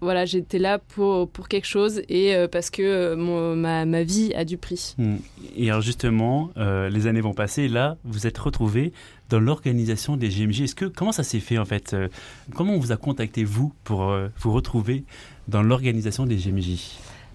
voilà, 0.05 0.25
j'étais 0.25 0.59
là 0.59 0.79
pour, 0.79 1.29
pour 1.29 1.49
quelque 1.49 1.67
chose 1.67 2.03
et 2.09 2.35
euh, 2.35 2.47
parce 2.47 2.71
que 2.71 2.83
euh, 2.83 3.17
mon- 3.17 3.57
ma, 3.57 3.85
ma 3.85 4.05
vie 4.05 4.33
a 4.35 4.45
du 4.45 4.57
prix. 4.57 4.95
Hmm. 4.99 5.17
Et 5.57 5.69
alors 5.71 5.83
justement, 5.83 6.51
euh, 6.57 6.89
les 6.89 7.07
années 7.09 7.21
vont 7.21 7.33
passer. 7.35 7.63
Et 7.65 7.69
là, 7.69 7.97
vous 8.05 8.27
êtes 8.27 8.39
retrouvé 8.39 8.93
dans 9.31 9.41
l'organisation 9.41 10.17
des 10.17 10.29
GMJ. 10.29 10.61
Est-ce 10.63 10.75
que 10.75 10.85
comment 10.85 11.11
ça 11.13 11.23
s'est 11.25 11.41
fait 11.41 11.59
en 11.59 11.65
fait 11.65 11.97
Comment 12.55 12.75
on 12.75 12.79
vous 12.79 12.93
a 12.93 12.97
contacté 12.97 13.43
vous 13.43 13.73
pour 13.83 14.15
vous 14.39 14.53
retrouver 14.53 15.05
dans 15.49 15.63
l'organisation 15.63 16.27
des 16.27 16.37
GMJ 16.37 16.79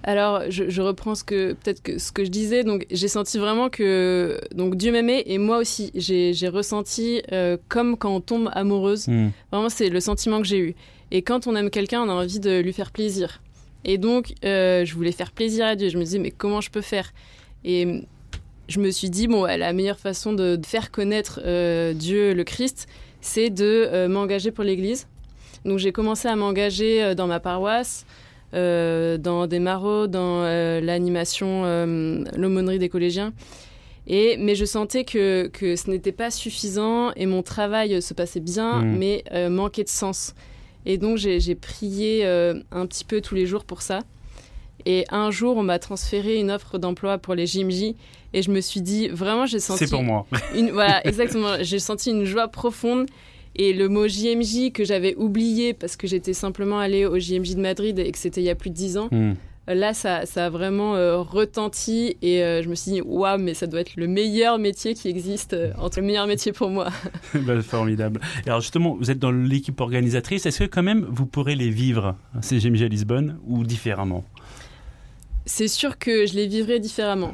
Alors, 0.03 0.43
je, 0.49 0.69
je 0.69 0.81
reprends 0.81 1.15
ce 1.15 1.23
que 1.23 1.53
peut-être 1.53 1.81
que 1.81 1.97
ce 1.97 2.11
que 2.11 2.23
je 2.23 2.29
disais. 2.29 2.63
Donc, 2.63 2.85
j'ai 2.91 3.07
senti 3.07 3.39
vraiment 3.39 3.69
que 3.69 4.39
donc 4.53 4.75
Dieu 4.75 4.91
m'aimait 4.91 5.23
et 5.25 5.39
moi 5.39 5.57
aussi. 5.57 5.91
J'ai 5.95 6.47
ressenti 6.47 7.21
comme 7.67 7.97
quand 7.97 8.15
on 8.15 8.21
tombe 8.21 8.49
amoureuse. 8.53 9.07
Hmm. 9.07 9.29
Vraiment, 9.51 9.69
c'est 9.69 9.89
le 9.89 9.99
sentiment 9.99 10.39
que 10.41 10.47
j'ai 10.47 10.59
eu. 10.59 10.75
Et 11.11 11.21
quand 11.21 11.47
on 11.47 11.55
aime 11.55 11.69
quelqu'un, 11.69 12.01
on 12.03 12.09
a 12.09 12.13
envie 12.13 12.39
de 12.39 12.59
lui 12.59 12.73
faire 12.73 12.91
plaisir. 12.91 13.41
Et 13.85 13.97
donc, 13.97 14.33
euh, 14.45 14.85
je 14.85 14.93
voulais 14.93 15.11
faire 15.11 15.31
plaisir 15.31 15.65
à 15.65 15.75
Dieu. 15.75 15.89
Je 15.89 15.97
me 15.97 16.03
disais, 16.03 16.19
mais 16.19 16.31
comment 16.31 16.61
je 16.61 16.69
peux 16.69 16.81
faire? 16.81 17.11
Et 17.63 18.03
je 18.67 18.79
me 18.79 18.91
suis 18.91 19.09
dit, 19.09 19.27
bon, 19.27 19.45
la 19.45 19.73
meilleure 19.73 19.97
façon 19.99 20.33
de, 20.33 20.55
de 20.55 20.65
faire 20.65 20.91
connaître 20.91 21.39
euh, 21.45 21.93
Dieu, 21.93 22.33
le 22.33 22.43
Christ, 22.43 22.87
c'est 23.21 23.49
de 23.49 23.87
euh, 23.91 24.07
m'engager 24.07 24.51
pour 24.51 24.63
l'Église. 24.63 25.07
Donc, 25.65 25.79
j'ai 25.79 25.91
commencé 25.91 26.27
à 26.27 26.35
m'engager 26.35 27.15
dans 27.15 27.27
ma 27.27 27.39
paroisse, 27.39 28.05
dans 28.53 29.47
des 29.47 29.59
marauds, 29.59 30.07
dans 30.07 30.41
l'animation, 30.81 31.63
l'aumônerie 32.35 32.79
des 32.79 32.89
collégiens. 32.89 33.33
Et, 34.07 34.37
mais 34.37 34.55
je 34.55 34.65
sentais 34.65 35.03
que, 35.03 35.47
que 35.47 35.75
ce 35.75 35.89
n'était 35.89 36.13
pas 36.13 36.31
suffisant 36.31 37.11
et 37.15 37.25
mon 37.25 37.43
travail 37.43 38.01
se 38.01 38.13
passait 38.13 38.39
bien, 38.39 38.81
Mhm. 38.81 38.97
mais 38.97 39.23
manquait 39.49 39.83
de 39.83 39.89
sens. 39.89 40.33
Et 40.85 40.97
donc 40.97 41.17
j'ai 41.17 41.55
prié 41.55 42.25
euh, 42.25 42.61
un 42.71 42.85
petit 42.85 43.05
peu 43.05 43.21
tous 43.21 43.35
les 43.35 43.45
jours 43.45 43.65
pour 43.65 43.81
ça. 43.81 43.99
Et 44.85 45.05
un 45.09 45.29
jour, 45.29 45.57
on 45.57 45.63
m'a 45.63 45.77
transféré 45.77 46.39
une 46.39 46.51
offre 46.51 46.77
d'emploi 46.77 47.17
pour 47.17 47.35
les 47.35 47.45
JMJ 47.45 47.95
et 48.33 48.41
je 48.41 48.51
me 48.51 48.61
suis 48.61 48.81
dit, 48.81 49.07
vraiment, 49.09 49.45
j'ai 49.45 49.59
senti... 49.59 49.79
C'est 49.85 49.89
pour 49.89 50.03
moi. 50.03 50.25
Une, 50.55 50.71
voilà, 50.71 51.05
exactement. 51.05 51.55
J'ai 51.61 51.79
senti 51.79 52.11
une 52.11 52.25
joie 52.25 52.47
profonde. 52.47 53.07
Et 53.55 53.73
le 53.73 53.89
mot 53.89 54.07
JMJ 54.07 54.71
que 54.71 54.85
j'avais 54.85 55.15
oublié 55.15 55.73
parce 55.73 55.97
que 55.97 56.07
j'étais 56.07 56.33
simplement 56.33 56.79
allée 56.79 57.05
au 57.05 57.19
JMJ 57.19 57.55
de 57.55 57.61
Madrid 57.61 57.99
et 57.99 58.11
que 58.11 58.17
c'était 58.17 58.41
il 58.41 58.45
y 58.45 58.49
a 58.49 58.55
plus 58.55 58.69
de 58.69 58.75
10 58.75 58.97
ans, 58.97 59.09
Hmm. 59.11 59.33
Là, 59.75 59.93
ça, 59.93 60.25
ça 60.25 60.47
a 60.47 60.49
vraiment 60.49 60.95
euh, 60.95 61.17
retenti. 61.17 62.17
Et 62.21 62.43
euh, 62.43 62.63
je 62.63 62.69
me 62.69 62.75
suis 62.75 62.91
dit, 62.91 63.01
waouh, 63.01 63.39
mais 63.39 63.53
ça 63.53 63.67
doit 63.67 63.81
être 63.81 63.95
le 63.95 64.07
meilleur 64.07 64.57
métier 64.57 64.93
qui 64.93 65.07
existe, 65.07 65.53
euh, 65.53 65.71
entre 65.77 65.99
le 65.99 66.05
meilleur 66.05 66.27
métier 66.27 66.51
pour 66.51 66.69
moi. 66.69 66.89
Bah, 67.33 67.61
formidable. 67.61 68.19
Et 68.45 68.49
alors 68.49 68.61
justement, 68.61 68.95
vous 68.99 69.11
êtes 69.11 69.19
dans 69.19 69.31
l'équipe 69.31 69.79
organisatrice. 69.79 70.45
Est-ce 70.45 70.59
que 70.59 70.69
quand 70.69 70.83
même 70.83 71.05
vous 71.09 71.25
pourrez 71.25 71.55
les 71.55 71.69
vivre 71.69 72.15
ces 72.41 72.59
GMJ 72.59 72.83
à 72.83 72.87
Lisbonne 72.87 73.39
ou 73.47 73.63
différemment? 73.63 74.23
C'est 75.45 75.67
sûr 75.67 75.97
que 75.97 76.27
je 76.27 76.35
les 76.35 76.47
vivrai 76.47 76.79
différemment. 76.79 77.33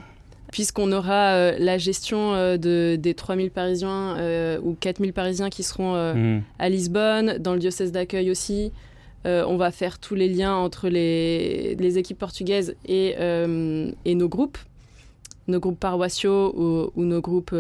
Puisqu'on 0.52 0.92
aura 0.94 1.34
euh, 1.34 1.56
la 1.60 1.78
gestion 1.78 2.34
euh, 2.34 2.56
de, 2.56 2.96
des 2.96 3.14
3000 3.14 3.52
Parisiens 3.52 4.16
euh, 4.18 4.58
ou 4.64 4.74
4000 4.80 5.12
Parisiens 5.12 5.50
qui 5.50 5.64
seront 5.64 5.96
Hmm. 6.14 6.42
à 6.60 6.70
Lisbonne, 6.70 7.40
dans 7.40 7.54
le 7.54 7.60
diocèse 7.60 7.92
d'accueil 7.92 8.32
aussi. 8.32 8.72
On 9.26 9.58
va 9.58 9.72
faire 9.72 10.00
tous 10.00 10.16
les 10.16 10.30
liens 10.30 10.54
entre 10.54 10.88
les, 10.88 11.98
équipes 11.98 12.20
portugaises 12.20 12.76
et, 12.86 13.16
et, 14.06 14.16
nos 14.16 14.30
groupes, 14.30 14.58
nos 15.48 15.60
groupes 15.60 15.80
paroissiaux 15.80 16.92
ou, 16.96 17.04
nos 17.04 17.22
groupes 17.22 17.56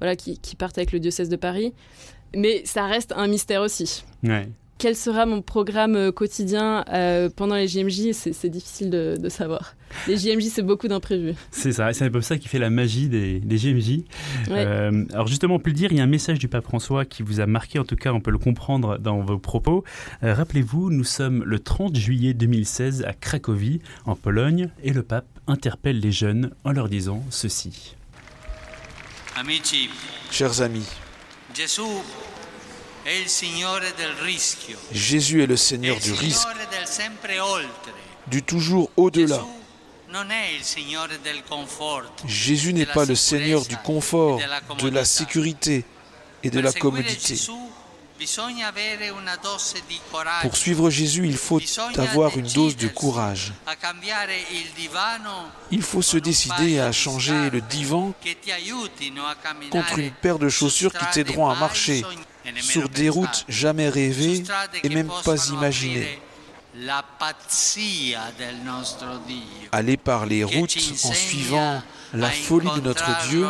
voilà, 0.00 0.16
qui, 0.16 0.56
partent 0.56 0.78
avec 0.78 0.92
le 0.92 1.00
diocèse 1.00 1.28
de 1.28 1.36
Paris. 1.36 1.72
Mais 2.34 2.62
ça 2.64 2.86
reste 2.86 3.12
un 3.16 3.26
mystère 3.26 3.62
aussi. 3.62 4.04
Quel 4.80 4.96
sera 4.96 5.26
mon 5.26 5.42
programme 5.42 5.94
euh, 5.94 6.10
quotidien 6.10 6.86
euh, 6.88 7.28
pendant 7.28 7.54
les 7.54 7.68
JMJ 7.68 8.12
C'est 8.12 8.48
difficile 8.48 8.88
de, 8.88 9.28
savoir. 9.28 9.76
Les 10.08 10.16
JMJ, 10.16 10.44
c'est 10.44 10.62
beaucoup 10.62 10.88
d'imprévus. 10.88 11.34
C'est 11.50 11.72
ça, 11.72 11.92
c'est 11.92 12.06
un 12.06 12.10
peu 12.10 12.22
ça 12.22 12.38
qui 12.38 12.48
fait 12.48 12.58
la 12.58 12.70
magie 12.70 13.08
des, 13.08 13.40
des 13.40 13.58
JMJ. 13.58 14.04
Euh, 14.48 15.04
alors 15.12 15.26
justement, 15.26 15.56
on 15.56 15.58
peut 15.58 15.68
le 15.68 15.76
dire, 15.76 15.92
il 15.92 15.98
y 15.98 16.00
a 16.00 16.04
un 16.04 16.08
message 16.08 16.38
du 16.38 16.48
pape 16.48 16.64
François 16.64 17.04
qui 17.04 17.22
vous 17.22 17.40
a 17.40 17.46
marqué, 17.46 17.78
en 17.78 17.84
tout 17.84 17.94
cas 17.94 18.12
on 18.12 18.20
peut 18.20 18.30
le 18.30 18.38
comprendre 18.38 18.98
dans 18.98 19.20
vos 19.20 19.38
propos. 19.38 19.84
Rappelez-vous, 20.22 20.90
nous 20.90 21.04
sommes 21.04 21.44
le 21.44 21.58
30 21.58 21.94
juillet 21.96 22.32
2016 22.32 23.04
à 23.06 23.12
Cracovie, 23.12 23.80
en 24.06 24.16
Pologne, 24.16 24.70
et 24.82 24.94
le 24.94 25.02
pape 25.02 25.28
interpelle 25.46 26.00
les 26.00 26.12
jeunes 26.12 26.52
en 26.64 26.72
leur 26.72 26.88
disant 26.88 27.22
ceci. 27.28 27.96
Chers 30.30 30.62
amis, 30.62 30.86
Jésus 31.54 31.82
est 35.40 35.46
le 35.46 35.56
Seigneur 35.56 35.98
du 35.98 36.12
risque, 36.12 36.46
du 38.28 38.42
toujours 38.42 38.90
au-delà. 38.96 39.44
Jésus 42.26 42.72
n'est 42.72 42.86
pas 42.86 43.04
le 43.04 43.14
Seigneur 43.14 43.64
du 43.64 43.76
confort, 43.76 44.40
de 44.78 44.88
la 44.88 45.04
sécurité 45.04 45.84
et 46.42 46.50
de 46.50 46.60
la 46.60 46.72
commodité. 46.72 47.36
Pour 50.42 50.56
suivre 50.56 50.90
Jésus, 50.90 51.26
il 51.26 51.36
faut 51.36 51.60
avoir 51.96 52.36
une 52.36 52.46
dose 52.48 52.76
de 52.76 52.88
courage. 52.88 53.52
Il 55.70 55.82
faut 55.82 56.02
se 56.02 56.16
décider 56.18 56.80
à 56.80 56.92
changer 56.92 57.50
le 57.50 57.60
divan 57.60 58.12
contre 59.70 59.98
une 59.98 60.10
paire 60.10 60.38
de 60.38 60.48
chaussures 60.48 60.92
qui 60.92 61.04
t'aideront 61.12 61.48
à 61.48 61.54
marcher 61.54 62.04
sur 62.60 62.88
des 62.88 63.08
routes 63.08 63.44
jamais 63.48 63.88
rêvées 63.88 64.42
et 64.82 64.88
même 64.88 65.10
pas 65.24 65.48
imaginées. 65.48 66.20
Aller 69.72 69.96
par 69.96 70.26
les 70.26 70.44
routes 70.44 70.76
en 71.04 71.12
suivant 71.12 71.82
la 72.12 72.30
folie 72.30 72.70
de 72.76 72.80
notre 72.80 73.28
Dieu, 73.28 73.46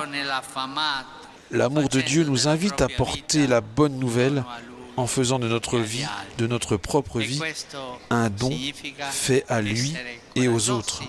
l'amour 1.50 1.88
de 1.88 2.00
Dieu 2.00 2.24
nous 2.24 2.48
invite 2.48 2.80
à 2.80 2.88
porter 2.88 3.46
la 3.46 3.60
bonne 3.60 3.98
nouvelle 3.98 4.44
en 4.96 5.06
faisant 5.06 5.38
de 5.38 5.48
notre 5.48 5.78
vie, 5.78 6.06
de 6.38 6.46
notre 6.46 6.76
propre 6.76 7.20
vie, 7.20 7.40
un 8.10 8.28
don 8.30 8.50
fait 9.10 9.44
à 9.48 9.60
lui 9.60 9.94
et 10.34 10.48
aux 10.48 10.70
autres. 10.70 11.02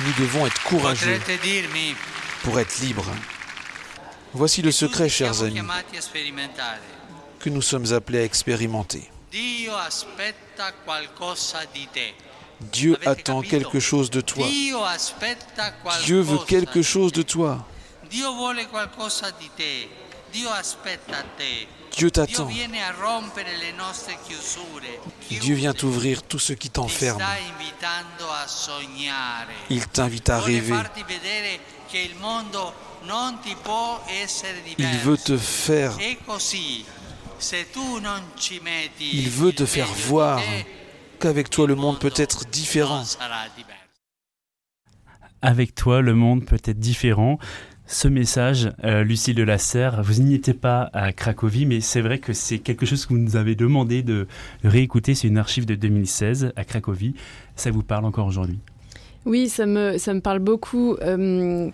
Nous 0.00 0.12
devons 0.18 0.46
être 0.46 0.62
courageux 0.64 1.18
pour 2.42 2.60
être 2.60 2.78
libres. 2.80 3.10
Voici 4.34 4.60
le 4.60 4.70
secret, 4.70 5.08
chers 5.08 5.42
amis, 5.42 5.60
que 7.40 7.48
nous 7.48 7.62
sommes 7.62 7.92
appelés 7.92 8.18
à 8.20 8.24
expérimenter. 8.24 9.10
Dieu 12.60 12.96
attend 13.04 13.42
quelque 13.42 13.80
chose 13.80 14.10
de 14.10 14.20
toi. 14.20 14.46
Dieu 16.04 16.20
veut 16.20 16.38
quelque 16.46 16.82
chose 16.82 17.12
de 17.12 17.22
toi. 17.22 17.66
Dieu 21.92 22.10
t'attend. 22.10 22.48
Dieu 25.30 25.54
vient 25.54 25.72
t'ouvrir 25.72 26.22
tout 26.22 26.38
ce 26.38 26.52
qui 26.52 26.68
t'enferme. 26.70 27.22
Il 29.70 29.86
t'invite 29.88 30.28
à 30.28 30.40
rêver. 30.40 30.74
Il 34.78 34.98
veut 34.98 35.16
te 35.18 35.38
faire. 35.38 35.96
Il 39.00 39.28
veut 39.30 39.52
te 39.52 39.64
faire 39.64 39.86
voir 39.86 40.40
qu'avec 41.18 41.50
toi 41.50 41.66
le 41.66 41.74
monde 41.74 41.98
peut 41.98 42.14
être 42.16 42.48
différent. 42.50 43.04
Avec 45.42 45.74
toi 45.74 46.00
le 46.00 46.14
monde 46.14 46.44
peut 46.44 46.60
être 46.64 46.78
différent 46.78 47.38
ce 47.86 48.08
message, 48.08 48.70
euh, 48.84 49.04
Lucie 49.04 49.32
de 49.32 49.44
la 49.44 49.58
Serre, 49.58 50.02
vous 50.02 50.20
n'y 50.20 50.34
étiez 50.34 50.54
pas 50.54 50.90
à 50.92 51.12
Cracovie, 51.12 51.66
mais 51.66 51.80
c'est 51.80 52.00
vrai 52.00 52.18
que 52.18 52.32
c'est 52.32 52.58
quelque 52.58 52.84
chose 52.84 53.06
que 53.06 53.14
vous 53.14 53.20
nous 53.20 53.36
avez 53.36 53.54
demandé 53.54 54.02
de 54.02 54.26
réécouter. 54.64 55.14
C'est 55.14 55.28
une 55.28 55.38
archive 55.38 55.66
de 55.66 55.76
2016 55.76 56.52
à 56.56 56.64
Cracovie. 56.64 57.14
Ça 57.54 57.70
vous 57.70 57.84
parle 57.84 58.04
encore 58.04 58.26
aujourd'hui? 58.26 58.58
Oui, 59.24 59.48
ça 59.48 59.66
me, 59.66 59.98
ça 59.98 60.14
me 60.14 60.20
parle 60.20 60.40
beaucoup. 60.40 60.96
Euh, 61.00 61.70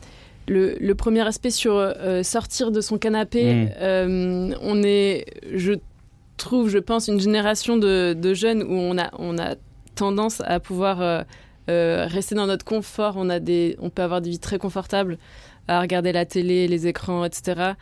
le, 0.49 0.93
premier 0.93 1.27
aspect 1.27 1.51
sur 1.51 1.77
euh, 1.77 2.23
sortir 2.23 2.71
de 2.71 2.81
son 2.81 2.99
canapé, 2.99 3.55
mmh. 3.55 4.55
on 4.61 4.83
est, 4.83 5.27
je 5.53 5.75
trouve, 6.37 6.69
je 6.69 6.79
pense, 6.79 7.09
une 7.09 7.21
génération 7.21 7.77
de, 7.77 8.15
de, 8.15 8.35
jeunes 8.35 8.63
où 8.63 8.75
on 8.75 8.99
a, 8.99 9.11
on 9.19 9.39
a 9.39 9.55
tendance 9.95 10.43
à 10.45 10.61
pouvoir 10.61 11.25
rester 11.69 12.35
dans 12.35 12.47
notre 12.47 12.65
confort. 12.65 13.15
On, 13.17 13.31
a 13.31 13.41
des, 13.41 13.77
on 13.81 13.91
peut 13.91 14.03
avoir 14.03 14.21
des 14.21 14.31
vies 14.31 14.39
très 14.39 14.59
confortables 14.59 15.19
à 15.69 15.81
regarder 15.81 16.13
la 16.13 16.25
télé, 16.25 16.67
les 16.69 16.87
écrans, 16.87 17.25
etc. 17.25 17.75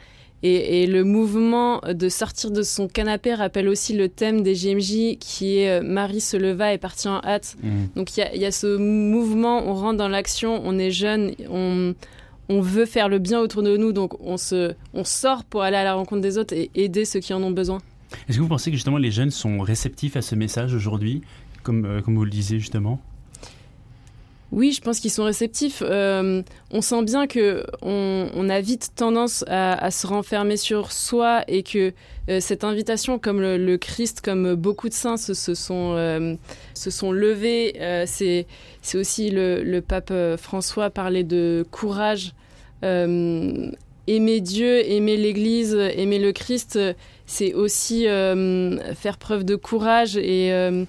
Et, 0.42 0.86
le 0.86 1.04
mouvement 1.04 1.80
de 1.86 2.08
sortir 2.08 2.50
de 2.50 2.62
son 2.62 2.88
canapé 2.88 3.34
rappelle 3.34 3.68
aussi 3.68 3.92
le 3.92 4.08
thème 4.08 4.42
des 4.42 4.54
JMJ 4.54 5.18
qui 5.18 5.58
est 5.58 5.68
euh, 5.68 5.82
Marie 5.82 6.22
se 6.22 6.38
leva 6.38 6.72
et 6.72 6.78
partit 6.78 7.08
en 7.08 7.20
hâte. 7.22 7.56
Mmh. 7.62 7.68
Donc 7.94 8.16
il 8.16 8.40
y, 8.40 8.46
a 8.46 8.50
ce 8.50 8.78
mouvement, 8.78 9.62
on 9.66 9.74
rentre 9.74 9.98
dans 9.98 10.08
l'action, 10.08 10.62
on 10.64 10.78
est 10.78 10.90
jeune, 10.90 11.34
on, 11.50 11.94
on, 12.50 12.60
veut 12.60 12.86
faire 12.86 13.08
le 13.08 13.18
bien 13.18 13.40
autour 13.40 13.62
de 13.62 13.76
nous, 13.76 13.92
donc 13.92 14.20
on, 14.20 14.36
se, 14.36 14.74
on 14.92 15.04
sort 15.04 15.44
pour 15.44 15.62
aller 15.62 15.76
à 15.76 15.84
la 15.84 15.94
rencontre 15.94 16.22
des 16.22 16.38
autres 16.38 16.54
et 16.54 16.70
aider 16.74 17.04
ceux 17.04 17.20
qui 17.20 17.32
en 17.32 17.42
ont 17.42 17.50
besoin. 17.50 17.78
Est-ce 18.28 18.38
que 18.38 18.42
vous 18.42 18.48
pensez 18.48 18.70
que 18.70 18.76
justement 18.76 18.98
les 18.98 19.10
jeunes 19.10 19.30
sont 19.30 19.60
réceptifs 19.60 20.16
à 20.16 20.22
ce 20.22 20.34
message 20.34 20.74
aujourd'hui, 20.74 21.22
comme, 21.62 21.84
euh, 21.84 22.00
comme 22.02 22.16
vous 22.16 22.24
le 22.24 22.30
disiez 22.30 22.58
justement? 22.58 23.00
Oui, 24.52 24.72
je 24.72 24.80
pense 24.80 24.98
qu'ils 24.98 25.12
sont 25.12 25.24
réceptifs. 25.24 25.80
Euh, 25.86 26.42
on 26.72 26.80
sent 26.80 27.04
bien 27.04 27.28
que 27.28 27.64
on, 27.82 28.48
a 28.48 28.60
vite 28.60 28.90
tendance 28.96 29.44
à, 29.46 29.90
se 29.92 30.06
renfermer 30.08 30.56
sur 30.56 30.90
soi 30.90 31.44
et 31.46 31.62
que 31.62 31.92
euh, 32.28 32.40
cette 32.40 32.64
invitation, 32.64 33.20
comme 33.20 33.40
le, 33.40 33.76
Christ, 33.76 34.20
comme 34.22 34.54
beaucoup 34.56 34.88
de 34.88 34.94
saints 34.94 35.16
se, 35.16 35.34
sont, 35.34 35.94
euh, 35.96 36.34
se 36.74 36.90
sont 36.90 37.12
levés, 37.12 37.74
c'est 38.06 38.46
aussi 38.94 39.30
le, 39.30 39.80
pape 39.80 40.12
François 40.36 40.90
parlait 40.90 41.24
de 41.24 41.64
courage. 41.70 42.32
Aimer 42.82 44.40
Dieu, 44.40 44.90
aimer 44.90 45.16
l'Église, 45.16 45.74
aimer 45.74 46.18
le 46.18 46.32
Christ, 46.32 46.78
c'est 47.26 47.54
aussi 47.54 48.04
faire 48.04 49.18
preuve 49.18 49.44
de 49.44 49.56
courage 49.56 50.16
et 50.16 50.86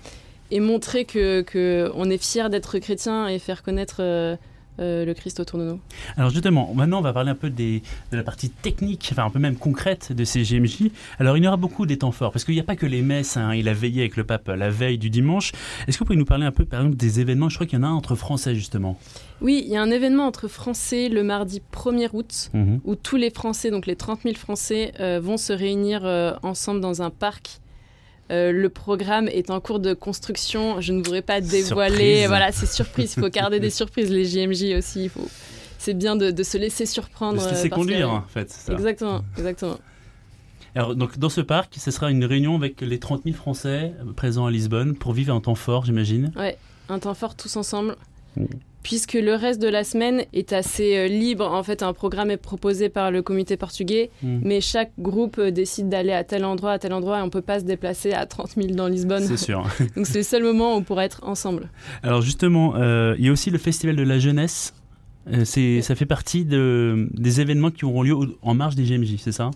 et 0.54 0.60
montrer 0.60 1.06
que, 1.06 1.42
que 1.42 1.90
on 1.96 2.10
est 2.10 2.22
fier 2.22 2.50
d'être 2.50 2.78
chrétien 2.80 3.28
et 3.28 3.40
faire 3.40 3.64
connaître 3.64 4.38
euh, 4.82 4.92
euh, 4.92 5.06
le 5.06 5.14
Christ 5.14 5.40
autour 5.40 5.60
de 5.60 5.66
nous. 5.66 5.80
Alors 6.18 6.30
justement, 6.30 6.74
maintenant 6.74 7.00
on 7.00 7.02
va 7.02 7.14
parler 7.14 7.32
un 7.32 7.36
peu 7.36 7.50
des, 7.50 7.82
de 8.12 8.18
la 8.18 8.24
partie 8.24 8.50
technique, 8.50 9.10
enfin 9.12 9.26
un 9.26 9.30
peu 9.30 9.40
même 9.40 9.56
concrète 9.56 10.12
de 10.12 10.24
ces 10.24 10.44
GMJ. 10.44 10.90
Alors 11.20 11.38
il 11.38 11.44
y 11.44 11.48
aura 11.48 11.58
beaucoup 11.58 11.86
des 11.86 11.98
temps 11.98 12.12
forts, 12.12 12.32
parce 12.32 12.44
qu'il 12.44 12.56
n'y 12.56 12.60
a 12.60 12.64
pas 12.66 12.76
que 12.76 12.86
les 12.86 13.02
messes, 13.02 13.38
hein, 13.38 13.54
il 13.54 13.70
a 13.70 13.74
veillé 13.74 14.02
avec 14.02 14.18
le 14.18 14.24
pape 14.24 14.48
la 14.48 14.70
veille 14.70 14.98
du 14.98 15.10
dimanche. 15.10 15.52
Est-ce 15.88 15.98
que 15.98 16.04
vous 16.04 16.08
pouvez 16.08 16.20
nous 16.20 16.26
parler 16.26 16.46
un 16.46 16.52
peu 16.52 16.66
par 16.66 16.82
exemple 16.82 16.98
des 16.98 17.20
événements? 17.20 17.50
Je 17.50 17.56
crois 17.56 17.68
qu'il 17.68 17.80
y 17.80 17.82
en 17.82 17.86
a 17.86 17.88
un 17.88 17.94
entre 17.94 18.16
Français 18.16 18.56
justement. 18.56 18.98
Oui, 19.42 19.64
il 19.66 19.72
y 19.72 19.78
a 19.78 19.82
un 19.82 19.92
événement 19.92 20.26
entre 20.26 20.48
Français 20.48 21.10
le 21.10 21.24
mardi 21.24 21.62
1er 21.74 22.10
août, 22.14 22.50
mhm. 22.54 22.82
où 22.84 22.96
tous 22.96 23.16
les 23.16 23.32
Français, 23.32 23.72
donc 23.72 23.88
les 23.88 23.96
30 23.96 24.22
000 24.24 24.36
Français, 24.36 24.94
euh, 25.00 25.20
vont 25.22 25.38
se 25.38 25.54
réunir 25.54 26.02
ensemble 26.44 26.82
dans 26.82 27.02
un 27.02 27.10
parc 27.10 27.61
euh, 28.30 28.52
le 28.52 28.70
programme 28.70 29.28
est 29.28 29.50
en 29.50 29.60
cours 29.60 29.80
de 29.80 29.94
construction. 29.94 30.80
Je 30.80 30.94
ne 30.94 30.98
voudrais 30.98 31.22
pas 31.22 31.42
dévoiler. 31.42 32.28
Voilà, 32.28 32.52
c'est 32.52 32.66
surprise. 32.66 33.16
Il 33.18 33.22
faut 33.22 33.30
garder 33.30 33.60
des 33.60 33.70
surprises. 33.70 34.10
Les 34.10 34.26
JMJ 34.26 34.78
aussi. 34.78 35.10
Faut... 35.10 35.28
C'est 35.78 35.94
bien 35.94 36.16
de, 36.16 36.44
se 36.44 36.58
laisser 36.58 36.86
surprendre. 36.86 37.38
De 37.38 37.44
se 37.44 37.50
laisser 37.50 37.70
conduire, 37.70 38.12
en 38.12 38.24
fait. 38.24 38.56
Exactement, 38.70 39.24
exactement. 39.38 39.80
Alors, 40.76 40.96
donc, 40.96 41.18
dans 41.18 41.30
ce 41.30 41.42
parc, 41.42 41.76
ce 41.78 41.92
sera 41.92 42.12
une 42.12 42.24
réunion 42.24 42.56
avec 42.56 42.80
les 42.82 43.00
30 43.00 43.24
000 43.26 43.36
Français 43.36 43.94
présents 44.16 44.46
à 44.46 44.52
Lisbonne 44.52 44.96
pour 44.96 45.12
vivre 45.12 45.34
un 45.36 45.42
temps 45.42 45.56
fort, 45.56 45.86
j'imagine. 45.86 46.32
Ouais, 46.38 46.58
un 46.88 47.00
temps 47.00 47.14
fort 47.14 47.36
tous 47.36 47.58
ensemble. 47.58 47.98
Puisque 48.84 49.14
le 49.14 49.36
reste 49.36 49.62
de 49.62 49.68
la 49.68 49.84
semaine 49.84 50.24
est 50.34 50.54
assez 50.54 50.98
euh, 50.98 51.08
libre. 51.08 51.52
En 51.52 51.64
fait, 51.64 51.84
un 51.84 51.94
programme 51.94 52.32
est 52.32 52.38
proposé 52.38 52.90
par 52.90 53.12
le 53.12 53.22
comité 53.22 53.58
portugais, 53.58 54.10
hmm. 54.24 54.40
mais 54.44 54.62
chaque 54.62 54.92
groupe 54.98 55.38
euh, 55.38 55.52
décide 55.52 55.90
d'aller 55.90 56.14
à 56.14 56.24
tel 56.24 56.46
endroit, 56.46 56.72
à 56.72 56.80
tel 56.80 56.94
endroit, 56.94 57.20
et 57.20 57.22
on 57.22 57.26
ne 57.26 57.30
peut 57.30 57.42
pas 57.42 57.60
se 57.60 57.66
déplacer 57.66 58.14
à 58.14 58.26
30 58.26 58.54
000 58.58 58.70
dans 58.70 58.88
Lisbonne. 58.88 59.24
C'est 59.24 59.38
sûr. 59.38 59.68
Donc 59.96 60.08
c'est 60.08 60.20
le 60.20 60.24
seul 60.24 60.44
moment 60.44 60.74
où 60.74 60.78
on 60.78 60.84
pourra 60.84 61.06
être 61.06 61.22
ensemble. 61.24 61.70
Alors 62.04 62.22
justement, 62.22 62.76
euh, 62.76 63.16
il 63.20 63.26
y 63.26 63.30
a 63.30 63.32
aussi 63.32 63.50
le 63.52 63.58
Festival 63.58 63.96
de 63.96 64.04
la 64.04 64.20
jeunesse 64.20 64.74
Euh, 65.28 65.46
c'est, 65.46 65.82
ça 65.82 65.96
fait 65.96 66.06
partie 66.06 66.46
de, 66.46 67.08
des 67.14 67.42
événements 67.42 67.72
qui 67.72 67.86
auront 67.86 68.02
lieu 68.02 68.16
en 68.42 68.54
marge 68.54 68.76
des 68.76 68.84
GMJ, 68.84 69.18
c'est 69.18 69.32
ça? 69.32 69.52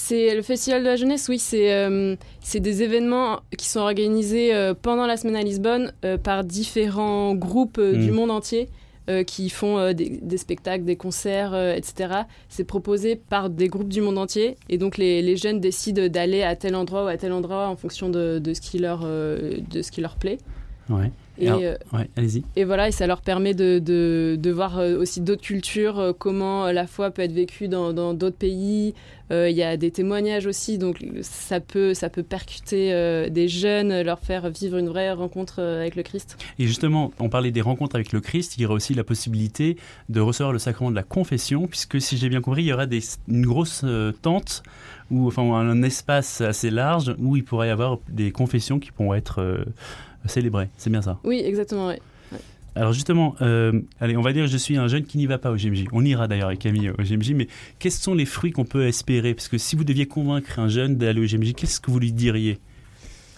C'est 0.00 0.34
le 0.34 0.42
Festival 0.42 0.80
de 0.80 0.86
la 0.86 0.96
jeunesse, 0.96 1.28
oui, 1.28 1.38
c'est 1.38 1.72
euh, 1.72 2.16
des 2.54 2.82
événements 2.82 3.40
qui 3.56 3.68
sont 3.68 3.80
organisés 3.80 4.54
euh, 4.54 4.74
pendant 4.74 5.06
la 5.06 5.16
semaine 5.16 5.36
à 5.36 5.42
Lisbonne 5.42 5.92
par 6.22 6.44
différents 6.44 7.34
groupes 7.34 7.80
du 7.80 8.10
mm. 8.10 8.14
monde 8.14 8.30
entier 8.30 8.68
qui 9.26 9.50
font 9.50 9.92
des, 9.92 10.20
des, 10.22 10.36
spectacles, 10.36 10.84
des 10.84 10.94
concerts, 10.94 11.52
etc. 11.74 12.14
C'est 12.48 12.62
proposé 12.62 13.16
par 13.16 13.50
des 13.50 13.66
groupes 13.66 13.88
du 13.88 14.00
monde 14.02 14.18
entier 14.18 14.56
et 14.68 14.78
donc 14.78 14.98
les, 14.98 15.20
les 15.20 15.36
jeunes 15.36 15.58
décident 15.58 16.06
d'aller 16.06 16.44
à 16.44 16.54
tel 16.54 16.76
endroit 16.76 17.02
ou 17.04 17.08
à 17.08 17.16
tel 17.16 17.32
endroit 17.32 17.66
en 17.66 17.74
fonction 17.74 18.08
de, 18.08 18.38
de 18.38 18.54
ce, 18.54 18.60
qui 18.60 18.78
leur, 18.78 19.00
de 19.00 19.82
ce 19.82 19.90
qui 19.90 20.00
leur 20.00 20.14
plaît. 20.14 20.38
Ouais. 20.88 21.10
Et, 21.40 21.66
euh, 21.66 21.74
allez-y. 22.16 22.44
Et 22.56 22.64
voilà, 22.64 22.88
et 22.88 22.92
ça 22.92 23.06
leur 23.06 23.22
permet 23.22 23.54
de, 23.54 23.78
de, 23.78 24.36
de 24.38 24.50
voir 24.50 24.78
euh, 24.78 24.98
aussi 24.98 25.20
d'autres 25.20 25.42
cultures, 25.42 25.98
euh, 25.98 26.12
comment 26.16 26.70
la 26.70 26.86
foi 26.86 27.10
peut 27.10 27.22
être 27.22 27.32
vécue 27.32 27.68
dans 27.68 27.92
d'autres 28.14 28.36
pays. 28.36 28.94
Il 29.32 29.54
y 29.54 29.62
a 29.62 29.76
des 29.76 29.92
témoignages 29.92 30.46
aussi, 30.46 30.76
donc 30.76 31.04
ça 31.22 31.60
peut, 31.60 31.94
ça 31.94 32.08
peut 32.08 32.24
percuter 32.24 32.90
des 33.30 33.46
jeunes, 33.46 34.02
leur 34.02 34.18
faire 34.18 34.50
vivre 34.50 34.76
une 34.76 34.88
vraie 34.88 35.12
rencontre 35.12 35.62
avec 35.62 35.94
le 35.94 36.02
Christ. 36.02 36.36
Et 36.58 36.66
justement, 36.66 37.12
on 37.20 37.28
parlait 37.28 37.52
des 37.52 37.60
rencontres 37.60 37.94
avec 37.94 38.12
le 38.12 38.20
Christ, 38.20 38.58
il 38.58 38.62
y 38.62 38.66
aura 38.66 38.74
aussi 38.74 38.92
la 38.92 39.04
possibilité 39.04 39.76
de 40.08 40.18
recevoir 40.18 40.52
le 40.52 40.58
sacrement 40.58 40.90
de 40.90 40.96
la 40.96 41.04
confession, 41.04 41.68
puisque 41.68 42.00
si 42.00 42.16
j'ai 42.16 42.28
bien 42.28 42.40
compris, 42.40 42.64
il 42.64 42.66
y 42.66 42.72
aura 42.72 42.86
des, 42.86 43.02
une 43.28 43.46
grosse 43.46 43.84
tente 44.20 44.64
ou 45.12 45.28
enfin 45.28 45.42
un 45.42 45.80
espace 45.84 46.40
assez 46.40 46.70
large 46.70 47.14
où 47.20 47.36
il 47.36 47.44
pourrait 47.44 47.68
y 47.68 47.70
avoir 47.70 47.98
des 48.08 48.32
confessions 48.32 48.80
qui 48.80 48.90
pourront 48.90 49.14
être 49.14 49.64
célébrer. 50.26 50.68
C'est 50.76 50.90
bien 50.90 51.02
ça 51.02 51.18
Oui, 51.24 51.42
exactement. 51.44 51.92
Alors 52.76 52.92
justement, 52.92 53.34
euh, 53.42 53.80
allez, 54.00 54.16
on 54.16 54.20
va 54.22 54.32
dire 54.32 54.44
que 54.44 54.50
je 54.50 54.56
suis 54.56 54.76
un 54.76 54.86
jeune 54.86 55.04
qui 55.04 55.18
n'y 55.18 55.26
va 55.26 55.38
pas 55.38 55.50
au 55.50 55.56
GMJ. 55.56 55.86
On 55.92 56.04
ira 56.04 56.28
d'ailleurs 56.28 56.46
avec 56.48 56.60
Camille 56.60 56.90
au 56.90 57.02
GMJ, 57.02 57.32
mais 57.32 57.48
quels 57.78 57.90
sont 57.92 58.14
les 58.14 58.24
fruits 58.24 58.52
qu'on 58.52 58.64
peut 58.64 58.86
espérer? 58.86 59.34
Parce 59.34 59.48
que 59.48 59.58
si 59.58 59.74
vous 59.74 59.82
deviez 59.84 60.06
convaincre 60.06 60.58
un 60.58 60.68
jeune 60.68 60.96
d'aller 60.96 61.20
au 61.20 61.26
GMJ, 61.26 61.54
qu'est-ce 61.54 61.80
que 61.80 61.90
vous 61.90 61.98
lui 61.98 62.12
diriez? 62.12 62.58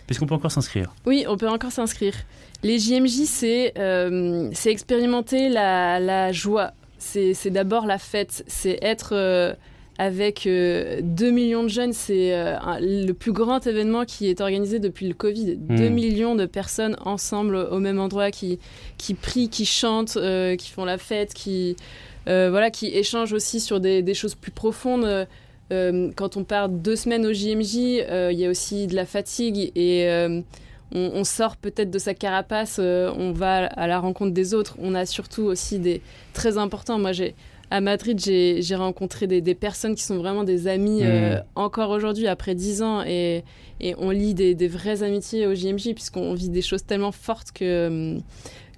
Parce 0.06 0.18
qu'on 0.18 0.26
peut 0.26 0.34
encore 0.34 0.52
s'inscrire. 0.52 0.94
Oui, 1.06 1.24
on 1.28 1.38
peut 1.38 1.48
encore 1.48 1.72
s'inscrire. 1.72 2.14
Les 2.62 2.78
JMJ, 2.78 3.24
c'est 3.24 3.72
euh, 3.78 4.50
expérimenter 4.66 5.48
la, 5.48 5.98
la 5.98 6.30
joie. 6.32 6.72
C'est 6.98 7.50
d'abord 7.50 7.86
la 7.86 7.98
fête. 7.98 8.44
C'est 8.46 8.78
être... 8.82 9.14
Euh, 9.14 9.54
avec 10.02 10.42
2 10.46 10.50
euh, 10.50 11.30
millions 11.30 11.62
de 11.62 11.68
jeunes. 11.68 11.92
C'est 11.92 12.34
euh, 12.34 12.56
le 12.80 13.12
plus 13.12 13.30
grand 13.30 13.64
événement 13.68 14.04
qui 14.04 14.26
est 14.26 14.40
organisé 14.40 14.80
depuis 14.80 15.06
le 15.06 15.14
Covid. 15.14 15.56
2 15.56 15.74
hmm. 15.74 15.92
millions 15.92 16.34
de 16.34 16.44
personnes 16.44 16.96
ensemble 17.04 17.54
au 17.54 17.78
même 17.78 18.00
endroit 18.00 18.32
qui, 18.32 18.58
qui 18.98 19.14
prient, 19.14 19.48
qui 19.48 19.64
chantent, 19.64 20.16
euh, 20.16 20.56
qui 20.56 20.70
font 20.70 20.84
la 20.84 20.98
fête, 20.98 21.34
qui, 21.34 21.76
voilà, 22.26 22.70
qui 22.70 22.88
échangent 22.88 23.32
aussi 23.32 23.60
sur 23.60 23.78
des, 23.78 24.14
choses 24.14 24.34
plus 24.34 24.50
profondes. 24.50 25.26
quand 25.70 26.36
on 26.36 26.44
part 26.44 26.68
deux 26.68 26.96
semaines 26.96 27.24
au 27.24 27.32
JMJ, 27.32 27.74
il 27.74 28.38
y 28.38 28.44
a 28.44 28.50
aussi 28.50 28.88
de 28.88 28.96
la 28.96 29.06
fatigue 29.06 29.70
et 29.76 30.08
on, 30.92 31.24
sort 31.24 31.56
peut-être 31.56 31.90
de 31.90 31.98
sa 31.98 32.14
carapace, 32.14 32.78
on 32.80 33.32
va 33.32 33.66
à 33.66 33.86
la 33.86 34.00
rencontre 34.00 34.32
des 34.32 34.52
autres. 34.52 34.76
On 34.80 34.96
a 34.96 35.06
surtout 35.06 35.42
aussi 35.42 35.78
des 35.78 36.02
très 36.32 36.58
importants. 36.58 36.98
Moi, 36.98 37.12
j'ai 37.12 37.34
à 37.72 37.80
Madrid, 37.80 38.20
j'ai 38.20 38.74
rencontré 38.74 39.26
des, 39.26 39.54
personnes 39.54 39.94
qui 39.94 40.02
sont 40.02 40.18
vraiment 40.18 40.44
des 40.44 40.68
amis 40.68 41.02
hmm. 41.02 41.06
euh, 41.06 41.40
encore 41.54 41.88
aujourd'hui, 41.88 42.28
après 42.28 42.54
dix 42.54 42.82
ans, 42.82 43.02
et, 43.02 43.44
on 43.98 44.10
lit 44.10 44.34
des, 44.34 44.68
vraies 44.68 45.02
amitiés 45.02 45.46
au 45.46 45.54
JMJ, 45.54 45.94
puisqu'on 45.94 46.34
vit 46.34 46.50
des 46.50 46.60
choses 46.60 46.84
tellement 46.84 47.12
fortes 47.12 47.50
que 47.52 47.88
ne 47.88 48.16
hum, 48.16 48.22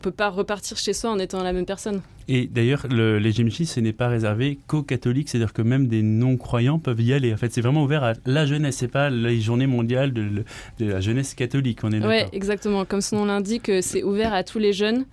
peut 0.01 0.13
pas 0.13 0.31
repartir 0.31 0.77
chez 0.77 0.93
soi 0.93 1.11
en 1.11 1.19
étant 1.19 1.43
la 1.43 1.53
même 1.53 1.67
personne. 1.67 2.03
Et 2.29 2.47
d'ailleurs, 2.47 2.87
les 2.89 3.33
JMJ, 3.33 3.65
ce 3.65 3.81
n'est 3.81 3.93
pas 3.93 4.07
réservé 4.07 4.59
qu'aux 4.69 4.85
catholiques, 4.85 5.29
c'est-à-dire 5.29 5.53
que 5.53 5.63
même 5.63 5.89
des 5.89 6.03
non-croyants 6.03 6.79
peuvent 6.79 7.01
y 7.01 7.13
aller. 7.13 7.35
En 7.35 7.37
fait, 7.37 7.53
c'est 7.53 7.63
vraiment 7.63 7.83
ouvert 7.83 8.05
à 8.05 8.13
la 8.27 8.47
jeunesse, 8.47 8.77
c'est 8.77 8.89
pas 8.89 9.11
la 9.11 9.35
journée 9.35 9.67
mondiale 9.67 10.13
de, 10.13 10.45
la 10.79 11.01
jeunesse 11.01 11.35
catholique, 11.35 11.81
on 11.83 11.91
est 11.91 12.07
Oui, 12.07 12.29
exactement. 12.33 12.85
Comme 12.85 13.01
son 13.01 13.17
nom 13.17 13.25
l'indique, 13.25 13.71
c'est 13.81 14.05
ouvert 14.05 14.33
à 14.33 14.45
tous 14.45 14.61
les 14.61 14.73
jeunes. 14.73 15.05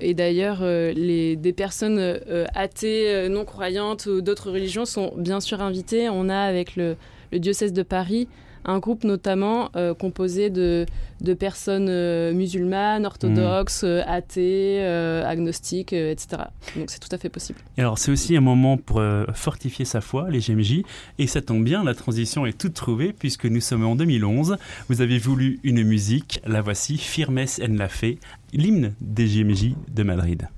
Et 0.00 0.14
d'ailleurs, 0.14 0.58
euh, 0.62 0.94
des 0.94 1.52
personnes 1.52 1.98
euh, 1.98 2.46
athées, 2.54 3.08
euh, 3.08 3.28
non 3.28 3.44
croyantes 3.44 4.06
ou 4.06 4.20
d'autres 4.20 4.50
religions 4.50 4.84
sont 4.84 5.12
bien 5.16 5.40
sûr 5.40 5.60
invitées. 5.60 6.08
On 6.08 6.28
a 6.28 6.38
avec 6.38 6.76
le, 6.76 6.96
le 7.32 7.38
diocèse 7.38 7.72
de 7.72 7.82
Paris 7.82 8.28
un 8.64 8.80
groupe 8.80 9.04
notamment 9.04 9.70
euh, 9.76 9.94
composé 9.94 10.50
de, 10.50 10.84
de 11.22 11.32
personnes 11.32 11.88
euh, 11.88 12.34
musulmanes, 12.34 13.06
orthodoxes, 13.06 13.84
mmh. 13.84 14.02
athées, 14.06 14.84
agnostiques, 15.24 15.92
etc. 15.92 16.42
Donc 16.76 16.90
c'est 16.90 16.98
tout 16.98 17.08
à 17.12 17.18
fait 17.18 17.30
possible. 17.30 17.60
Et 17.78 17.80
alors 17.80 17.98
c'est 17.98 18.10
aussi 18.10 18.36
un 18.36 18.40
moment 18.40 18.76
pour 18.76 19.02
fortifier 19.32 19.84
sa 19.84 20.00
foi, 20.00 20.28
les 20.28 20.40
GMJ, 20.40 20.82
et 21.18 21.26
ça 21.26 21.40
tombe 21.40 21.64
bien, 21.64 21.82
la 21.82 21.94
transition 21.94 22.44
est 22.44 22.58
toute 22.58 22.74
trouvée 22.74 23.14
puisque 23.18 23.46
nous 23.46 23.60
sommes 23.60 23.86
en 23.86 23.96
2011. 23.96 24.58
Vous 24.88 25.00
avez 25.00 25.18
voulu 25.18 25.60
une 25.62 25.82
musique, 25.82 26.40
la 26.46 26.60
voici, 26.60 26.98
Firmes 26.98 27.46
en 27.62 27.74
la 27.74 27.88
Fe, 27.88 28.18
l'hymne 28.52 28.94
des 29.00 29.26
GMJ 29.26 29.74
de 29.88 30.02
Madrid. 30.02 30.48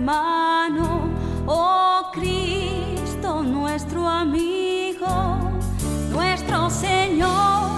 Hermano, 0.00 1.10
oh 1.46 2.10
Cristo, 2.12 3.42
nuestro 3.42 4.08
amigo, 4.08 5.06
nuestro 6.10 6.70
Señor, 6.70 7.28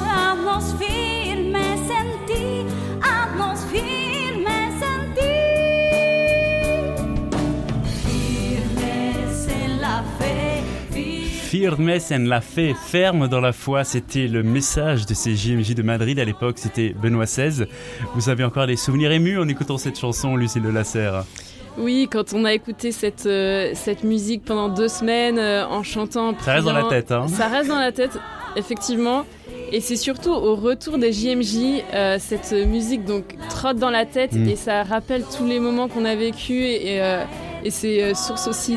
haznos 0.08 0.74
firmes 0.78 1.80
en 1.90 2.26
ti, 2.26 2.64
haznos 3.02 3.60
firmes 3.72 4.74
en 4.82 5.14
ti, 5.14 5.34
firmes 8.06 9.48
en 9.48 9.80
la 9.80 10.04
fe. 10.18 10.62
Firmes 11.50 12.12
en 12.12 12.28
la 12.28 12.40
fe, 12.40 12.74
ferme 12.74 13.26
dans 13.26 13.40
la 13.40 13.52
foi, 13.52 13.82
c'était 13.82 14.28
le 14.28 14.44
message 14.44 15.06
de 15.06 15.14
ces 15.14 15.34
JMJ 15.34 15.74
de 15.74 15.82
Madrid 15.82 16.20
à 16.20 16.24
l'époque, 16.24 16.58
c'était 16.58 16.94
Benoît 16.94 17.24
XVI. 17.24 17.66
Vous 18.14 18.28
avez 18.28 18.44
encore 18.44 18.68
des 18.68 18.76
souvenirs 18.76 19.10
émus 19.10 19.40
en 19.40 19.48
écoutant 19.48 19.76
cette 19.76 19.98
chanson, 19.98 20.36
Lucille 20.36 20.62
de 20.62 20.70
Lasserre 20.70 21.24
oui, 21.78 22.08
quand 22.10 22.34
on 22.34 22.44
a 22.44 22.52
écouté 22.52 22.92
cette, 22.92 23.24
euh, 23.26 23.70
cette 23.74 24.04
musique 24.04 24.44
pendant 24.44 24.68
deux 24.68 24.88
semaines 24.88 25.38
euh, 25.38 25.66
en 25.66 25.82
chantant. 25.82 26.34
Ça 26.40 26.52
reste 26.52 26.66
dans 26.66 26.72
la 26.72 26.84
tête, 26.84 27.12
hein 27.12 27.26
Ça 27.28 27.48
reste 27.48 27.68
dans 27.68 27.78
la 27.78 27.92
tête, 27.92 28.18
effectivement. 28.56 29.24
Et 29.70 29.80
c'est 29.80 29.96
surtout 29.96 30.32
au 30.32 30.54
retour 30.54 30.98
des 30.98 31.12
JMJ, 31.12 31.82
euh, 31.94 32.18
cette 32.20 32.52
musique 32.52 33.06
donc 33.06 33.36
trotte 33.48 33.78
dans 33.78 33.88
la 33.88 34.04
tête 34.04 34.34
mm. 34.34 34.48
et 34.48 34.56
ça 34.56 34.82
rappelle 34.82 35.24
tous 35.34 35.46
les 35.46 35.60
moments 35.60 35.88
qu'on 35.88 36.04
a 36.04 36.14
vécu 36.14 36.62
et, 36.62 37.00
et 37.64 37.70
c'est 37.70 38.14
source 38.14 38.48
aussi 38.48 38.76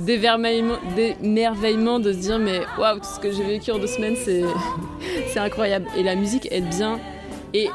d'émerveillement 0.00 2.00
de 2.00 2.12
se 2.12 2.18
dire 2.18 2.40
mais 2.40 2.62
waouh, 2.76 2.98
tout 2.98 3.08
ce 3.14 3.20
que 3.20 3.30
j'ai 3.30 3.44
vécu 3.44 3.70
en 3.70 3.78
deux 3.78 3.86
semaines, 3.86 4.16
c'est 4.16 4.42
incroyable. 5.38 5.86
Et 5.96 6.02
la 6.02 6.16
musique 6.16 6.48
aide 6.50 6.68
bien. 6.70 6.98
Et 7.54 7.68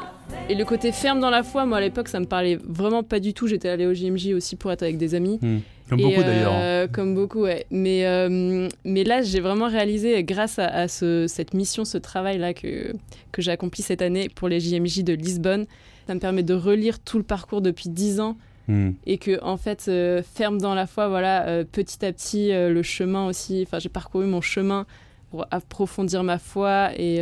Et 0.48 0.54
le 0.54 0.64
côté 0.64 0.92
ferme 0.92 1.20
dans 1.20 1.30
la 1.30 1.42
foi, 1.42 1.66
moi 1.66 1.78
à 1.78 1.80
l'époque, 1.80 2.08
ça 2.08 2.20
me 2.20 2.24
parlait 2.26 2.58
vraiment 2.66 3.02
pas 3.02 3.20
du 3.20 3.34
tout. 3.34 3.46
J'étais 3.46 3.68
allée 3.68 3.86
au 3.86 3.92
JMJ 3.94 4.32
aussi 4.34 4.56
pour 4.56 4.72
être 4.72 4.82
avec 4.82 4.96
des 4.96 5.14
amis. 5.14 5.38
Hmm. 5.42 5.58
Comme 5.90 6.00
Et, 6.00 6.02
beaucoup 6.02 6.22
d'ailleurs. 6.22 6.52
hein. 6.52 6.60
euh, 6.60 6.86
Comme 6.88 7.14
beaucoup, 7.14 7.40
ouais. 7.42 7.66
Mais, 7.70 8.06
euh, 8.06 8.68
mais 8.84 9.04
là, 9.04 9.22
j'ai 9.22 9.40
vraiment 9.40 9.68
réalisé, 9.68 10.22
grâce 10.24 10.58
à, 10.58 10.66
à 10.66 10.88
ce- 10.88 11.26
cette 11.28 11.54
mission, 11.54 11.84
ce 11.84 11.98
travail-là 11.98 12.54
que, 12.54 12.92
que 13.32 13.42
j'ai 13.42 13.50
accompli 13.50 13.82
cette 13.82 14.02
année 14.02 14.28
pour 14.28 14.48
les 14.48 14.60
JMJ 14.60 15.02
de 15.04 15.12
Lisbonne, 15.14 15.66
ça 16.06 16.14
me 16.14 16.20
permet 16.20 16.42
de 16.42 16.54
relire 16.54 16.98
tout 16.98 17.18
le 17.18 17.24
parcours 17.24 17.60
depuis 17.60 17.88
10 17.88 18.20
ans 18.20 18.36
Hmm. 18.68 18.90
et 19.06 19.16
que, 19.16 19.42
en 19.42 19.56
fait, 19.56 19.86
euh, 19.88 20.22
ferme 20.34 20.58
dans 20.60 20.74
la 20.74 20.86
foi, 20.86 21.08
voilà, 21.08 21.46
euh, 21.46 21.64
petit 21.64 22.04
à 22.04 22.12
petit, 22.12 22.52
euh, 22.52 22.68
le 22.70 22.82
chemin 22.82 23.26
aussi. 23.26 23.62
Enfin, 23.66 23.78
j'ai 23.78 23.88
parcouru 23.88 24.26
mon 24.26 24.42
chemin 24.42 24.84
pour 25.30 25.46
approfondir 25.50 26.22
ma 26.22 26.36
foi 26.38 26.90
et. 26.98 27.18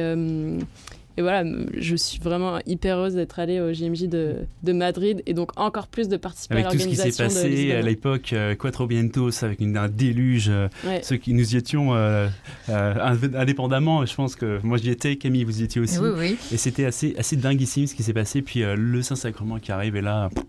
Et 1.16 1.22
voilà, 1.22 1.44
je 1.76 1.96
suis 1.96 2.18
vraiment 2.18 2.58
hyper 2.66 2.98
heureuse 2.98 3.14
d'être 3.14 3.38
allée 3.38 3.60
au 3.60 3.72
JMJ 3.72 4.04
de, 4.08 4.34
de 4.62 4.72
Madrid 4.72 5.22
et 5.26 5.34
donc 5.34 5.50
encore 5.56 5.86
plus 5.88 6.08
de 6.08 6.16
participer 6.16 6.54
Avec 6.54 6.66
à 6.66 6.70
tout 6.70 6.78
ce 6.78 6.86
qui 6.88 6.96
s'est 6.96 7.08
l'organisation 7.08 7.42
passé 7.42 7.72
à 7.72 7.82
l'époque, 7.82 8.32
euh, 8.32 8.54
Quattro 8.54 8.86
Vientos, 8.86 9.44
avec 9.44 9.60
une- 9.60 9.76
un 9.76 9.88
déluge, 9.88 10.48
euh, 10.48 10.68
Ouais. 10.86 11.00
ceux 11.02 11.16
qui 11.16 11.32
nous 11.34 11.54
y 11.54 11.56
étions 11.56 11.94
euh, 11.94 12.28
euh, 12.68 12.94
indé- 12.94 13.36
indépendamment, 13.36 14.04
je 14.06 14.14
pense 14.14 14.36
que 14.36 14.58
moi 14.62 14.78
j'y 14.78 14.90
étais, 14.90 15.16
Camille 15.16 15.44
vous 15.44 15.60
y 15.60 15.64
étiez 15.64 15.80
aussi, 15.80 15.98
Oui, 15.98 16.10
oui. 16.16 16.36
et 16.52 16.56
c'était 16.56 16.84
assez, 16.84 17.14
assez 17.18 17.36
dinguissime 17.36 17.86
ce 17.86 17.94
qui 17.94 18.02
s'est 18.02 18.12
passé, 18.12 18.42
puis 18.42 18.62
euh, 18.62 18.74
le 18.76 19.02
Saint-Sacrement 19.02 19.58
qui 19.58 19.72
arrive, 19.72 19.96
et 19.96 20.02
là, 20.02 20.28
pff, 20.34 20.44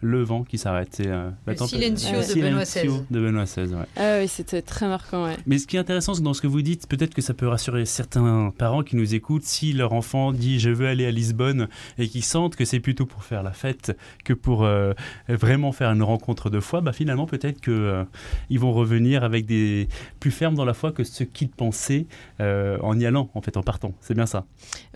le 0.00 0.22
vent 0.22 0.44
qui 0.44 0.58
s'arrête, 0.58 0.88
c'est 0.92 1.06
euh, 1.06 1.30
Le 1.46 1.54
silencio 1.56 2.18
le 2.18 2.34
de 2.34 2.40
Benoît 2.40 2.64
XVI. 2.64 2.88
de 3.10 3.20
Benoît 3.20 3.44
XVI, 3.44 3.74
ouais. 3.74 3.86
Ah 3.96 4.18
oui, 4.20 4.28
c'était 4.28 4.62
très 4.62 4.86
marquant, 4.88 5.24
ouais. 5.26 5.36
Mais 5.46 5.58
ce 5.58 5.66
qui 5.66 5.76
est 5.76 5.80
intéressant 5.80 6.12
dans 6.20 6.34
ce 6.34 6.40
que 6.40 6.46
vous 6.46 6.62
dites, 6.62 6.86
peut-être 6.88 7.14
que 7.14 7.22
ça 7.22 7.34
peut 7.34 7.46
rassurer 7.48 7.84
certains 7.84 8.52
parents 8.56 8.82
qui 8.82 8.96
nous 8.96 9.14
écoutent 9.14 9.44
si 9.44 9.72
leur 9.72 9.92
enfant 9.92 10.32
dit 10.32 10.58
je 10.58 10.70
veux 10.70 10.86
aller 10.86 11.06
à 11.06 11.10
Lisbonne 11.10 11.68
et 11.98 12.08
qui 12.08 12.22
sentent 12.22 12.56
que 12.56 12.64
c'est 12.64 12.80
plutôt 12.80 13.06
pour 13.06 13.24
faire 13.24 13.42
la 13.42 13.52
fête 13.52 13.96
que 14.24 14.32
pour 14.32 14.64
euh, 14.64 14.92
vraiment 15.28 15.72
faire 15.72 15.90
une 15.90 16.02
rencontre 16.02 16.50
de 16.50 16.60
foi, 16.60 16.80
bah 16.80 16.92
finalement 16.92 17.26
peut-être 17.26 17.60
que 17.60 17.70
euh, 17.70 18.04
ils 18.48 18.58
vont 18.58 18.72
revenir 18.72 19.24
avec 19.24 19.46
des 19.46 19.88
plus 20.18 20.30
fermes 20.30 20.54
dans 20.54 20.64
la 20.64 20.74
foi 20.74 20.92
que 20.92 21.04
ce 21.04 21.24
qu'ils 21.24 21.48
pensaient 21.50 22.06
euh, 22.40 22.78
en 22.82 22.98
y 22.98 23.06
allant 23.06 23.30
en 23.34 23.42
fait 23.42 23.56
en 23.56 23.62
partant. 23.62 23.92
C'est 24.00 24.14
bien 24.14 24.26
ça. 24.26 24.44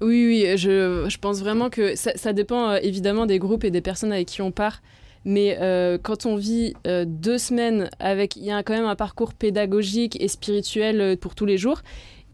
Oui, 0.00 0.26
oui, 0.26 0.56
je, 0.56 1.06
je 1.08 1.18
pense 1.18 1.40
vraiment 1.40 1.70
que 1.70 1.94
ça, 1.96 2.12
ça 2.16 2.32
dépend 2.32 2.70
euh, 2.70 2.78
évidemment 2.82 3.26
des 3.26 3.38
groupes 3.38 3.64
et 3.64 3.70
des 3.70 3.80
personnes 3.80 4.12
avec 4.12 4.28
qui 4.28 4.42
on 4.42 4.50
part. 4.50 4.80
Mais 5.24 5.56
euh, 5.60 5.96
quand 6.02 6.26
on 6.26 6.36
vit 6.36 6.74
euh, 6.86 7.04
deux 7.06 7.38
semaines 7.38 7.88
avec, 7.98 8.36
il 8.36 8.44
y 8.44 8.50
a 8.50 8.62
quand 8.62 8.74
même 8.74 8.84
un 8.84 8.94
parcours 8.96 9.32
pédagogique 9.34 10.20
et 10.20 10.28
spirituel 10.28 11.00
euh, 11.00 11.16
pour 11.16 11.34
tous 11.34 11.46
les 11.46 11.56
jours. 11.56 11.80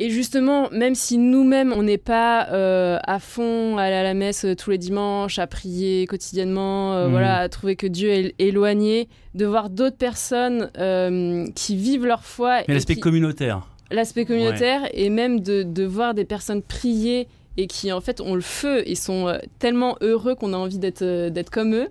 Et 0.03 0.09
justement, 0.09 0.70
même 0.70 0.94
si 0.94 1.18
nous-mêmes, 1.18 1.74
on 1.76 1.83
n'est 1.83 1.98
pas 1.98 2.48
euh, 2.53 2.98
à 3.05 3.18
fond 3.20 3.76
à 3.76 3.83
aller 3.83 3.94
à 3.96 4.03
la 4.03 4.14
messe 4.14 4.46
tous 4.59 4.70
les 4.70 4.79
dimanches, 4.79 5.38
à 5.38 5.46
prier 5.46 6.07
quotidiennement, 6.07 6.94
euh, 6.94 7.05
Mhm. 7.05 7.11
voilà, 7.12 7.37
à 7.40 7.48
trouver 7.50 7.76
que 7.76 7.87
Dieu 7.87 8.09
est 8.11 8.35
éloigné, 8.38 9.09
de 9.35 9.44
voir 9.44 9.68
d'autres 9.68 9.98
personnes 9.98 10.70
euh, 10.79 11.46
qui 11.55 11.76
vivent 11.76 12.07
leur 12.07 12.24
foi 12.24 12.61
Mais 12.66 12.74
l'aspect 12.74 12.96
communautaire. 12.96 13.68
l'aspect 13.90 14.24
communautaire 14.24 14.88
et 14.94 15.11
même 15.11 15.40
de, 15.40 15.62
de 15.64 15.85
voir 15.85 16.14
des 16.14 16.24
personnes 16.24 16.62
prier 16.62 17.29
et 17.59 17.66
qui 17.66 17.92
en 17.92 18.00
fait 18.00 18.22
ont 18.22 18.35
le 18.35 18.40
feu 18.40 18.83
et 18.88 18.94
sont 18.94 19.38
tellement 19.59 19.96
heureux 20.00 20.35
qu'on 20.35 20.55
a 20.55 20.57
envie 20.57 20.79
d'être 20.79 21.50
comme 21.50 21.74
eux. 21.74 21.88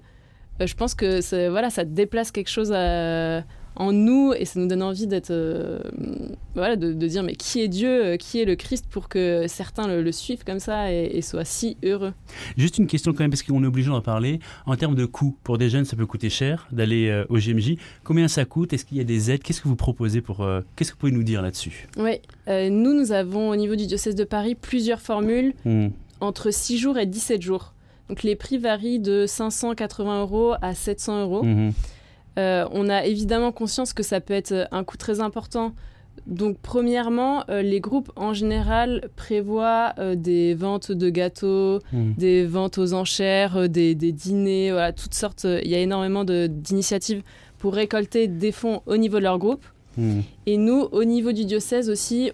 Euh, 0.62 0.67
je 0.67 0.76
pense 0.76 0.93
que 0.95 1.22
c'est- 1.22 1.50
voilà, 1.50 1.69
ça 1.69 1.86
déplace 1.86 2.32
quelque 2.32 2.50
chose 2.50 2.72
à- 2.74 3.43
en 3.76 3.93
nous 3.93 4.34
et 4.38 4.43
ça 4.43 4.60
nous 4.60 4.67
donne 4.67 4.84
envie 4.84 5.08
d'être 5.08 5.32
euh, 5.32 5.80
voilà 6.54 6.76
de, 6.76 6.91
de 6.91 7.08
dire 7.08 7.24
mais 7.24 7.36
qui 7.36 7.62
est 7.62 7.69
Dieu, 7.69 7.88
euh, 8.06 8.17
qui 8.17 8.41
est 8.41 8.43
le 8.43 8.56
Christ 8.58 8.86
pour 8.89 9.08
que 9.08 9.45
certains 9.48 9.88
le, 9.88 10.02
le 10.02 10.12
suivent 10.12 10.43
comme 10.43 10.60
ça 10.60 10.91
et, 10.91 11.12
et 11.13 11.22
soient 11.22 11.45
si 11.45 11.78
heureux? 11.86 12.12
Juste 12.58 12.78
une 12.78 12.88
question 12.88 13.13
quand 13.13 13.22
même, 13.22 13.30
parce 13.30 13.43
qu'on 13.43 13.63
est 13.63 13.67
obligé 13.67 13.89
d'en 13.89 14.02
parler. 14.02 14.39
En 14.65 14.76
termes 14.76 14.95
de 14.95 15.06
coûts, 15.06 15.38
pour 15.43 15.58
des 15.58 15.69
jeunes, 15.69 15.86
ça 15.86 15.95
peut 15.95 16.06
coûter 16.08 16.30
cher 16.30 16.67
d'aller 16.74 17.08
euh, 17.08 17.24
au 17.30 17.38
GMJ. 17.38 17.78
Combien 18.04 18.28
ça 18.28 18.43
coûte? 18.43 18.74
Est-ce 18.74 18.84
qu'il 18.84 18.98
y 18.98 19.02
a 19.02 19.06
des 19.06 19.32
aides? 19.32 19.43
Qu'est-ce 19.43 19.62
que 19.62 19.69
vous 19.69 19.78
proposez 19.78 20.19
pour 20.19 20.41
euh, 20.41 20.60
Qu'est-ce 20.76 20.89
que 20.91 20.95
vous 20.95 21.00
pouvez 21.00 21.12
nous 21.13 21.24
dire 21.24 21.41
là-dessus? 21.41 21.88
Oui, 21.98 22.19
nous 22.48 22.93
nous 22.93 23.13
avons 23.13 23.50
au 23.50 23.56
niveau 23.56 23.76
du 23.78 23.86
diocèse 23.86 24.15
de 24.15 24.26
Paris 24.26 24.56
plusieurs 24.56 25.00
formules 25.00 25.54
Hmm. 25.63 25.89
entre 26.19 26.52
6 26.52 26.78
jours 26.80 26.98
et 26.98 27.06
17 27.06 27.41
jours. 27.41 27.74
Donc 28.10 28.24
les 28.24 28.36
prix 28.36 28.58
varient 28.58 29.00
de 29.00 29.26
580 29.28 30.22
euros 30.22 30.54
à 30.62 30.74
700 30.74 31.22
euros. 31.22 31.43
Mhm. 31.43 31.72
Euh, 32.38 32.65
on 32.72 32.89
a 32.89 33.06
évidemment 33.06 33.52
conscience 33.52 33.93
que 33.93 34.04
ça 34.04 34.19
peut 34.19 34.34
être 34.34 34.67
un 34.72 34.84
coût 34.84 34.98
très 34.98 35.19
important. 35.19 35.74
Donc 36.26 36.58
premièrement, 36.62 37.43
euh, 37.50 37.62
les 37.62 37.80
groupes 37.80 38.12
en 38.15 38.34
général 38.34 39.10
prévoient 39.15 39.93
euh, 40.00 40.15
des 40.15 40.54
ventes 40.54 40.91
de 40.91 41.10
gâteaux, 41.10 41.80
Mhm. 41.93 42.13
des 42.17 42.45
ventes 42.45 42.78
aux 42.78 42.93
enchères, 42.93 43.69
des, 43.69 43.95
des 43.95 44.12
dîners, 44.12 44.72
voilà, 44.72 44.91
toutes 44.91 45.13
sortes. 45.13 45.45
Il 45.45 45.69
y 45.69 45.76
a 45.76 45.80
énormément 45.80 46.24
d'initiatives 46.26 47.22
pour 47.60 47.74
récolter 47.74 48.28
des 48.28 48.52
fonds 48.52 48.82
au 48.86 48.98
niveau 48.98 49.17
de 49.17 49.24
leur 49.24 49.38
groupe. 49.38 49.65
Mhm. 49.98 50.24
Et 50.45 50.58
nous, 50.58 50.88
au 50.91 51.04
niveau 51.04 51.32
du 51.32 51.45
diocèse 51.45 51.89
aussi, 51.89 52.32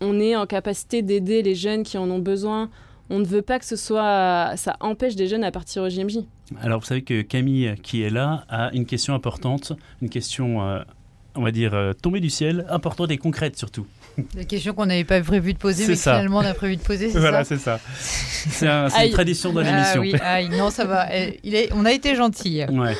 on 0.00 0.18
est 0.20 0.36
en 0.36 0.46
capacité 0.46 1.00
d'aider 1.02 1.42
les 1.42 1.54
jeunes 1.54 1.82
qui 1.84 1.96
en 1.96 2.10
ont 2.10 2.18
besoin. 2.18 2.68
On 3.14 3.18
ne 3.18 3.24
veut 3.26 3.42
pas 3.42 3.58
que 3.58 3.64
ce 3.66 3.76
soit, 3.76 4.52
ça 4.56 4.76
empêche 4.80 5.16
des 5.16 5.26
jeunes 5.28 5.44
à 5.44 5.50
partir 5.50 5.82
au 5.82 5.88
JMJ. 5.90 6.18
Alors, 6.62 6.80
vous 6.80 6.86
savez 6.86 7.02
que 7.02 7.20
Camille, 7.22 7.74
qui 7.82 8.02
est 8.02 8.08
là, 8.10 8.44
a 8.48 8.70
une 8.72 8.86
question 8.86 9.14
importante, 9.14 9.72
une 10.00 10.08
question, 10.08 10.66
euh, 10.66 10.80
on 11.34 11.42
va 11.42 11.50
dire, 11.50 11.74
euh, 11.74 11.92
tombée 11.92 12.20
du 12.20 12.30
ciel, 12.30 12.64
importante 12.70 13.10
et 13.10 13.18
concrète 13.18 13.58
surtout. 13.58 13.86
La 14.34 14.44
question 14.44 14.72
qu'on 14.72 14.86
n'avait 14.86 15.04
pas 15.04 15.20
prévu 15.20 15.52
de 15.52 15.58
poser, 15.58 15.86
mais 15.86 15.94
ça. 15.94 16.12
finalement 16.14 16.38
on 16.38 16.44
a 16.44 16.54
prévu 16.54 16.76
de 16.76 16.82
poser, 16.82 17.10
c'est 17.10 17.18
Voilà, 17.18 17.44
ça 17.44 17.56
c'est 17.56 17.62
ça. 17.62 17.80
C'est 17.98 18.66
un- 18.68 18.88
une 18.88 19.10
tradition 19.12 19.52
dans 19.52 19.60
Ah 19.60 19.70
l'émission. 19.70 20.00
oui, 20.00 20.14
aïe, 20.22 20.48
non, 20.48 20.70
ça 20.70 20.84
va. 20.86 21.06
Eh, 21.14 21.38
Il 21.44 21.54
est, 21.54 21.70
on 21.74 21.84
a 21.84 21.92
été 21.92 22.14
gentils. 22.14 22.64
Ouais. 22.70 22.96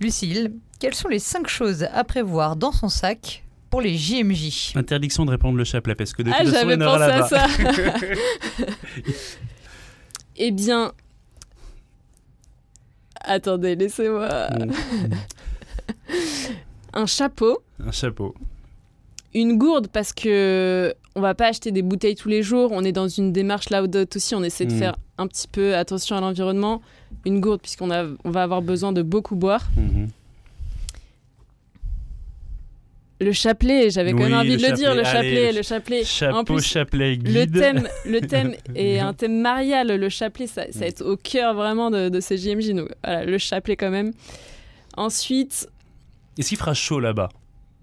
Lucille, 0.00 0.52
quelles 0.80 0.94
sont 0.94 1.08
les 1.08 1.18
cinq 1.20 1.46
choses 1.48 1.84
à 1.92 2.02
prévoir 2.04 2.56
dans 2.56 2.72
son 2.72 2.88
sac 2.88 3.43
pour 3.74 3.80
les 3.82 3.96
JMJ 3.96 4.76
Interdiction 4.76 5.24
de 5.24 5.32
répandre 5.32 5.58
le 5.58 5.64
chapelet, 5.64 5.96
parce 5.96 6.12
que 6.12 6.22
de 6.22 6.30
toute 6.30 6.38
Ah, 6.40 6.44
façon, 6.44 6.78
pensé 6.78 7.02
à 7.02 7.26
ça. 7.26 7.46
eh 10.36 10.52
bien, 10.52 10.92
attendez, 13.20 13.74
laissez-moi. 13.74 14.28
Mm. 14.50 14.70
Un 16.92 17.06
chapeau, 17.06 17.64
Un 17.84 17.90
chapeau. 17.90 18.36
une 19.34 19.58
gourde 19.58 19.88
parce 19.88 20.12
que 20.12 20.94
on 21.16 21.20
va 21.20 21.34
pas 21.34 21.48
acheter 21.48 21.72
des 21.72 21.82
bouteilles 21.82 22.14
tous 22.14 22.28
les 22.28 22.44
jours. 22.44 22.70
On 22.72 22.84
est 22.84 22.92
dans 22.92 23.08
une 23.08 23.32
démarche 23.32 23.70
là 23.70 23.82
aussi. 23.82 24.34
On 24.36 24.44
essaie 24.44 24.66
de 24.66 24.74
Mm. 24.74 24.78
faire 24.78 24.96
un 25.18 25.26
petit 25.26 25.48
peu 25.48 25.74
attention 25.76 26.14
à 26.16 26.20
l'environnement. 26.20 26.80
Une 27.24 27.40
gourde 27.40 27.60
puisqu'on 27.60 27.90
on 27.90 28.30
va 28.30 28.42
avoir 28.44 28.62
besoin 28.62 28.92
de 28.92 29.02
beaucoup 29.02 29.34
boire. 29.34 29.66
Mhm. 29.76 30.10
Le 33.20 33.32
chapelet, 33.32 33.90
j'avais 33.90 34.10
quand 34.12 34.18
même 34.18 34.32
Oui, 34.32 34.38
envie 34.38 34.56
de 34.56 34.62
le 34.66 34.72
dire, 34.72 34.94
le 34.94 35.04
chapelet. 35.04 35.46
Allez, 35.46 35.52
le 35.52 35.58
le 35.58 35.62
chapelet. 35.62 36.00
en 36.02 36.04
Chapeau, 36.04 36.54
plus, 36.56 36.64
chapelet, 36.64 37.16
le 37.22 37.46
thème, 37.46 37.88
le 38.06 38.20
thème 38.20 38.54
est 38.74 38.98
un 38.98 39.12
thème 39.14 39.40
marial. 39.40 39.86
Le 39.88 40.08
chapelet, 40.08 40.46
ça, 40.48 40.64
ça 40.72 40.80
va 40.80 40.86
être 40.86 41.02
au 41.04 41.16
cœur 41.16 41.54
vraiment 41.54 41.90
de, 41.90 42.08
de 42.08 42.20
ces 42.20 42.36
JMJ. 42.36 42.70
Donc 42.70 42.88
voilà, 43.04 43.24
le 43.24 43.38
chapelet 43.38 43.76
quand 43.76 43.90
même. 43.90 44.12
Ensuite, 44.96 45.68
Est-ce 46.38 46.48
qu'il 46.48 46.58
fera 46.58 46.74
chaud 46.74 46.98
là-bas, 47.00 47.28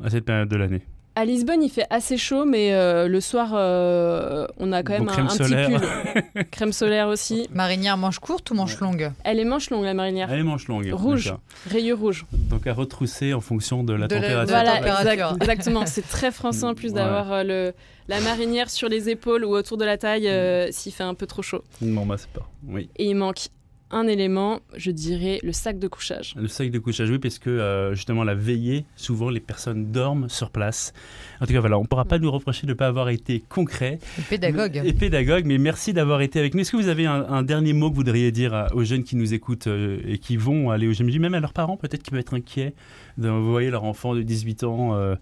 à 0.04 0.10
cette 0.10 0.26
période 0.26 0.50
de 0.50 0.56
l'année? 0.58 0.82
À 1.16 1.26
Lisbonne, 1.26 1.62
il 1.62 1.70
fait 1.70 1.86
assez 1.90 2.18
chaud, 2.18 2.46
mais 2.46 2.74
euh, 2.74 3.08
le 3.08 3.20
soir, 3.20 3.52
euh, 3.54 4.48
on 4.58 4.72
a 4.72 4.82
quand 4.84 4.94
même 4.94 5.04
Bon, 5.06 5.10
un, 5.10 5.14
crème 5.14 5.26
un 5.26 5.30
solaire. 5.30 5.70
petit 5.70 6.22
pull. 6.34 6.44
crème 6.52 6.72
solaire 6.72 7.08
aussi. 7.10 7.48
Marinière 7.54 7.98
manche 7.98 8.20
courte 8.20 8.50
ou 8.52 8.54
manche 8.54 8.80
longue 8.80 9.12
Elle 9.24 9.40
est 9.40 9.46
manche 9.46 9.70
longue, 9.70 9.84
la 9.84 9.94
marinière. 9.94 10.30
Allez, 10.32 10.44
manche 10.44 10.68
longue. 10.68 10.90
Rouge. 10.94 11.34
Rayures 11.70 12.00
rouge. 12.00 12.26
Donc 12.32 12.66
à 12.68 12.74
retrousser 12.74 13.34
en 13.34 13.42
fonction 13.42 13.84
de 13.84 13.94
la 13.94 14.08
De 14.08 14.16
la- 14.16 14.22
température. 14.22 14.48
de 14.48 14.52
la 14.52 14.64
Voilà, 14.64 14.78
température. 14.80 15.12
exact- 15.12 15.42
exactement. 15.42 15.86
C'est 15.86 16.08
très 16.08 16.32
français 16.32 16.64
en 16.66 16.74
plus 16.76 16.90
Ouais. 16.90 16.96
d'avoir 16.96 17.32
euh, 17.32 17.44
le, 17.44 17.74
la 18.08 18.20
marinière 18.22 18.70
sur 18.70 18.88
les 18.88 19.10
épaules 19.10 19.44
ou 19.44 19.50
autour 19.56 19.78
de 19.78 19.86
la 19.86 19.98
taille 19.98 20.28
euh, 20.30 20.70
s'il 20.72 20.94
fait 20.94 21.04
un 21.04 21.14
peu 21.14 21.28
trop 21.28 21.42
chaud. 21.42 21.64
Bon, 21.82 22.06
bah, 22.06 22.16
c'est 22.18 22.30
pas. 22.30 22.48
Oui. 22.68 22.90
Et 22.98 23.06
il 23.10 23.16
manque 23.16 23.48
un 23.92 24.08
élément, 24.08 24.60
je 24.76 24.92
dirais 24.92 25.40
le 25.44 25.52
sac 25.52 25.78
de 25.80 25.88
couchage. 25.88 26.34
Le 26.38 26.48
sac 26.48 26.72
de 26.72 26.80
couchage, 26.80 27.10
oui, 27.10 27.20
parce 27.20 27.40
que 27.40 27.50
euh, 27.50 27.94
justement, 27.94 28.24
la 28.24 28.36
veillée, 28.36 28.86
souvent 28.96 29.30
les 29.30 29.40
personnes 29.40 29.92
dorment 29.92 30.30
sur 30.30 30.50
place. 30.50 30.94
En 31.42 31.46
tout 31.46 31.54
cas, 31.54 31.60
voilà, 31.60 31.78
on 31.78 31.82
ne 31.84 31.88
pourra 31.88 32.06
pas 32.06 32.20
nous 32.20 32.32
reprocher 32.32 32.66
de 32.68 32.72
ne 32.72 32.78
pas 32.78 32.88
avoir 32.88 33.10
été 33.10 33.44
concret 33.50 34.00
Pédagogue. 34.30 34.82
et 34.84 34.94
pédagogue, 34.94 35.46
mais 35.46 35.58
merci 35.58 35.94
d'avoir 35.94 36.22
été 36.22 36.40
avec 36.40 36.54
nous. 36.56 36.62
Est-ce 36.62 36.72
que 36.72 36.78
vous 36.78 36.88
avez 36.88 37.06
un, 37.06 37.24
un 37.30 37.44
dernier 37.44 37.74
mot 37.74 37.90
que 37.90 37.96
vous 37.96 38.02
voudriez 38.02 38.32
dire 38.32 38.54
à- 38.54 38.74
aux 38.76 38.84
jeunes 38.84 39.04
qui 39.04 39.16
nous 39.16 39.34
écoutent 39.34 39.68
euh, 39.68 40.00
et 40.08 40.18
qui 40.18 40.38
vont 40.38 40.70
aller 40.72 40.88
au 40.88 40.92
GMJ, 40.92 41.20
même 41.20 41.34
à 41.34 41.40
leurs 41.40 41.54
parents, 41.54 41.78
peut-être 41.78 42.04
qui 42.04 42.12
peuvent 42.12 42.20
être 42.20 42.34
inquiets 42.34 42.74
d'envoyer 43.18 43.70
leur 43.70 43.84
enfant 43.84 44.16
de 44.16 44.22
18 44.22 44.64
ans 44.64 44.96
euh, 44.96 45.16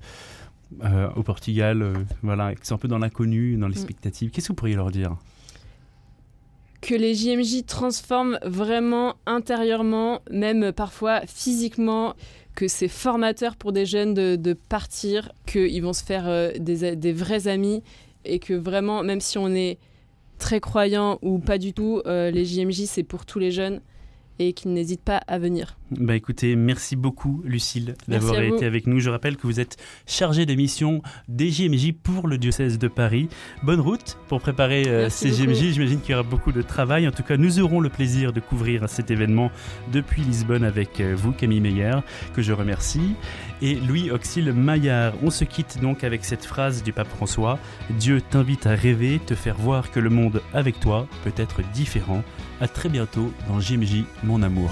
euh, 0.84 1.10
au 1.16 1.24
Portugal, 1.24 1.82
euh, 1.82 1.94
voilà, 2.22 2.54
qui 2.56 2.66
sont 2.68 2.76
un 2.76 2.78
peu 2.78 2.88
dans 2.88 3.00
l'inconnu, 3.00 3.58
dans 3.58 3.68
l'expectative. 3.68 4.30
Qu'est-ce 4.30 4.48
que 4.48 4.52
vous 4.54 4.56
pourriez 4.56 4.76
leur 4.76 4.92
dire? 4.92 5.16
Que 6.82 6.96
les 6.96 7.14
JMJ 7.14 7.66
transforment 7.66 8.40
vraiment 8.44 9.16
intérieurement, 9.26 10.22
même 10.32 10.72
parfois 10.72 11.22
physiquement, 11.28 12.16
que 12.56 12.68
c'est 12.68 12.88
formateur 12.88 13.56
pour 13.56 13.72
des 13.72 13.86
jeunes 13.86 14.14
de, 14.14 14.54
partir, 14.54 15.32
qu'ils 15.46 15.82
vont 15.84 15.94
se 15.94 16.04
faire 16.04 16.28
euh, 16.28 16.52
des, 16.58 17.14
vrais 17.14 17.48
amis 17.48 17.84
et 18.26 18.40
que 18.40 18.54
vraiment, 18.54 19.04
même 19.04 19.22
si 19.22 19.38
on 19.38 19.54
est 19.54 19.78
très 20.38 20.60
croyants 20.60 21.20
ou 21.22 21.40
pas 21.40 21.58
du 21.58 21.74
tout, 21.74 22.02
les 22.06 22.46
JMJ, 22.46 22.86
c'est 22.86 23.04
pour 23.04 23.26
tous 23.26 23.40
les 23.40 23.52
jeunes 23.52 23.82
et 24.40 24.54
qu'ils 24.54 24.74
n'hésitent 24.74 25.04
pas 25.04 25.22
à 25.28 25.38
venir. 25.38 25.78
Bah 25.92 26.16
écoutez, 26.16 26.56
merci 26.56 26.96
beaucoup 26.96 27.42
Lucille 27.44 27.96
d'avoir 28.08 28.42
été 28.42 28.66
avec 28.66 28.88
nous. 28.88 29.00
Je 29.00 29.10
rappelle 29.10 29.38
que 29.38 29.46
vous 29.46 29.60
êtes 29.60 29.78
chargée 30.08 30.46
de 30.46 30.54
mission 30.54 31.02
des 31.28 31.50
JMJ 31.50 31.94
pour 32.02 32.28
le 32.28 32.38
diocèse 32.38 32.80
de 32.80 32.88
Paris. 32.88 33.28
Bonne 33.64 33.82
route 33.82 34.18
pour 34.28 34.40
préparer 34.40 34.88
euh, 34.88 35.10
ces 35.10 35.30
JMJ. 35.30 35.74
J'imagine 35.74 36.00
qu'il 36.00 36.12
y 36.12 36.14
aura 36.14 36.24
beaucoup 36.24 36.52
de 36.52 36.62
travail. 36.62 37.08
En 37.08 37.12
tout 37.12 37.24
cas, 37.24 37.38
nous 37.38 37.60
aurons 37.60 37.80
le 37.80 37.90
plaisir 37.90 38.34
de 38.34 38.40
couvrir 38.40 38.88
cet 38.88 39.12
événement 39.12 39.52
depuis 39.92 40.22
Lisbonne 40.22 40.64
avec 40.64 41.00
euh, 41.00 41.16
vous, 41.16 41.32
Camille 41.32 41.60
Meyer, 41.60 41.98
que 42.34 42.42
je 42.42 42.54
remercie, 42.54 43.16
et 43.62 43.76
Louis 43.76 44.12
Auxil 44.12 44.54
Maillard. 44.54 45.14
On 45.24 45.30
se 45.30 45.44
quitte 45.44 45.80
donc 45.82 46.04
avec 46.04 46.26
cette 46.26 46.46
phrase 46.46 46.84
du 46.84 46.94
pape 46.94 47.10
François 47.10 47.60
Dieu 47.92 48.22
t'invite 48.22 48.66
à 48.68 48.72
rêver, 48.72 49.20
te 49.26 49.36
faire 49.36 49.56
voir 49.58 49.92
que 49.92 50.00
le 50.00 50.10
monde 50.10 50.42
avec 50.54 50.80
toi 50.80 51.08
peut 51.24 51.34
être 51.36 51.62
différent. 51.74 52.24
À 52.62 52.68
très 52.68 52.90
bientôt 52.90 53.32
dans 53.48 53.60
JMJ, 53.60 54.04
mon 54.24 54.44
amour. 54.44 54.72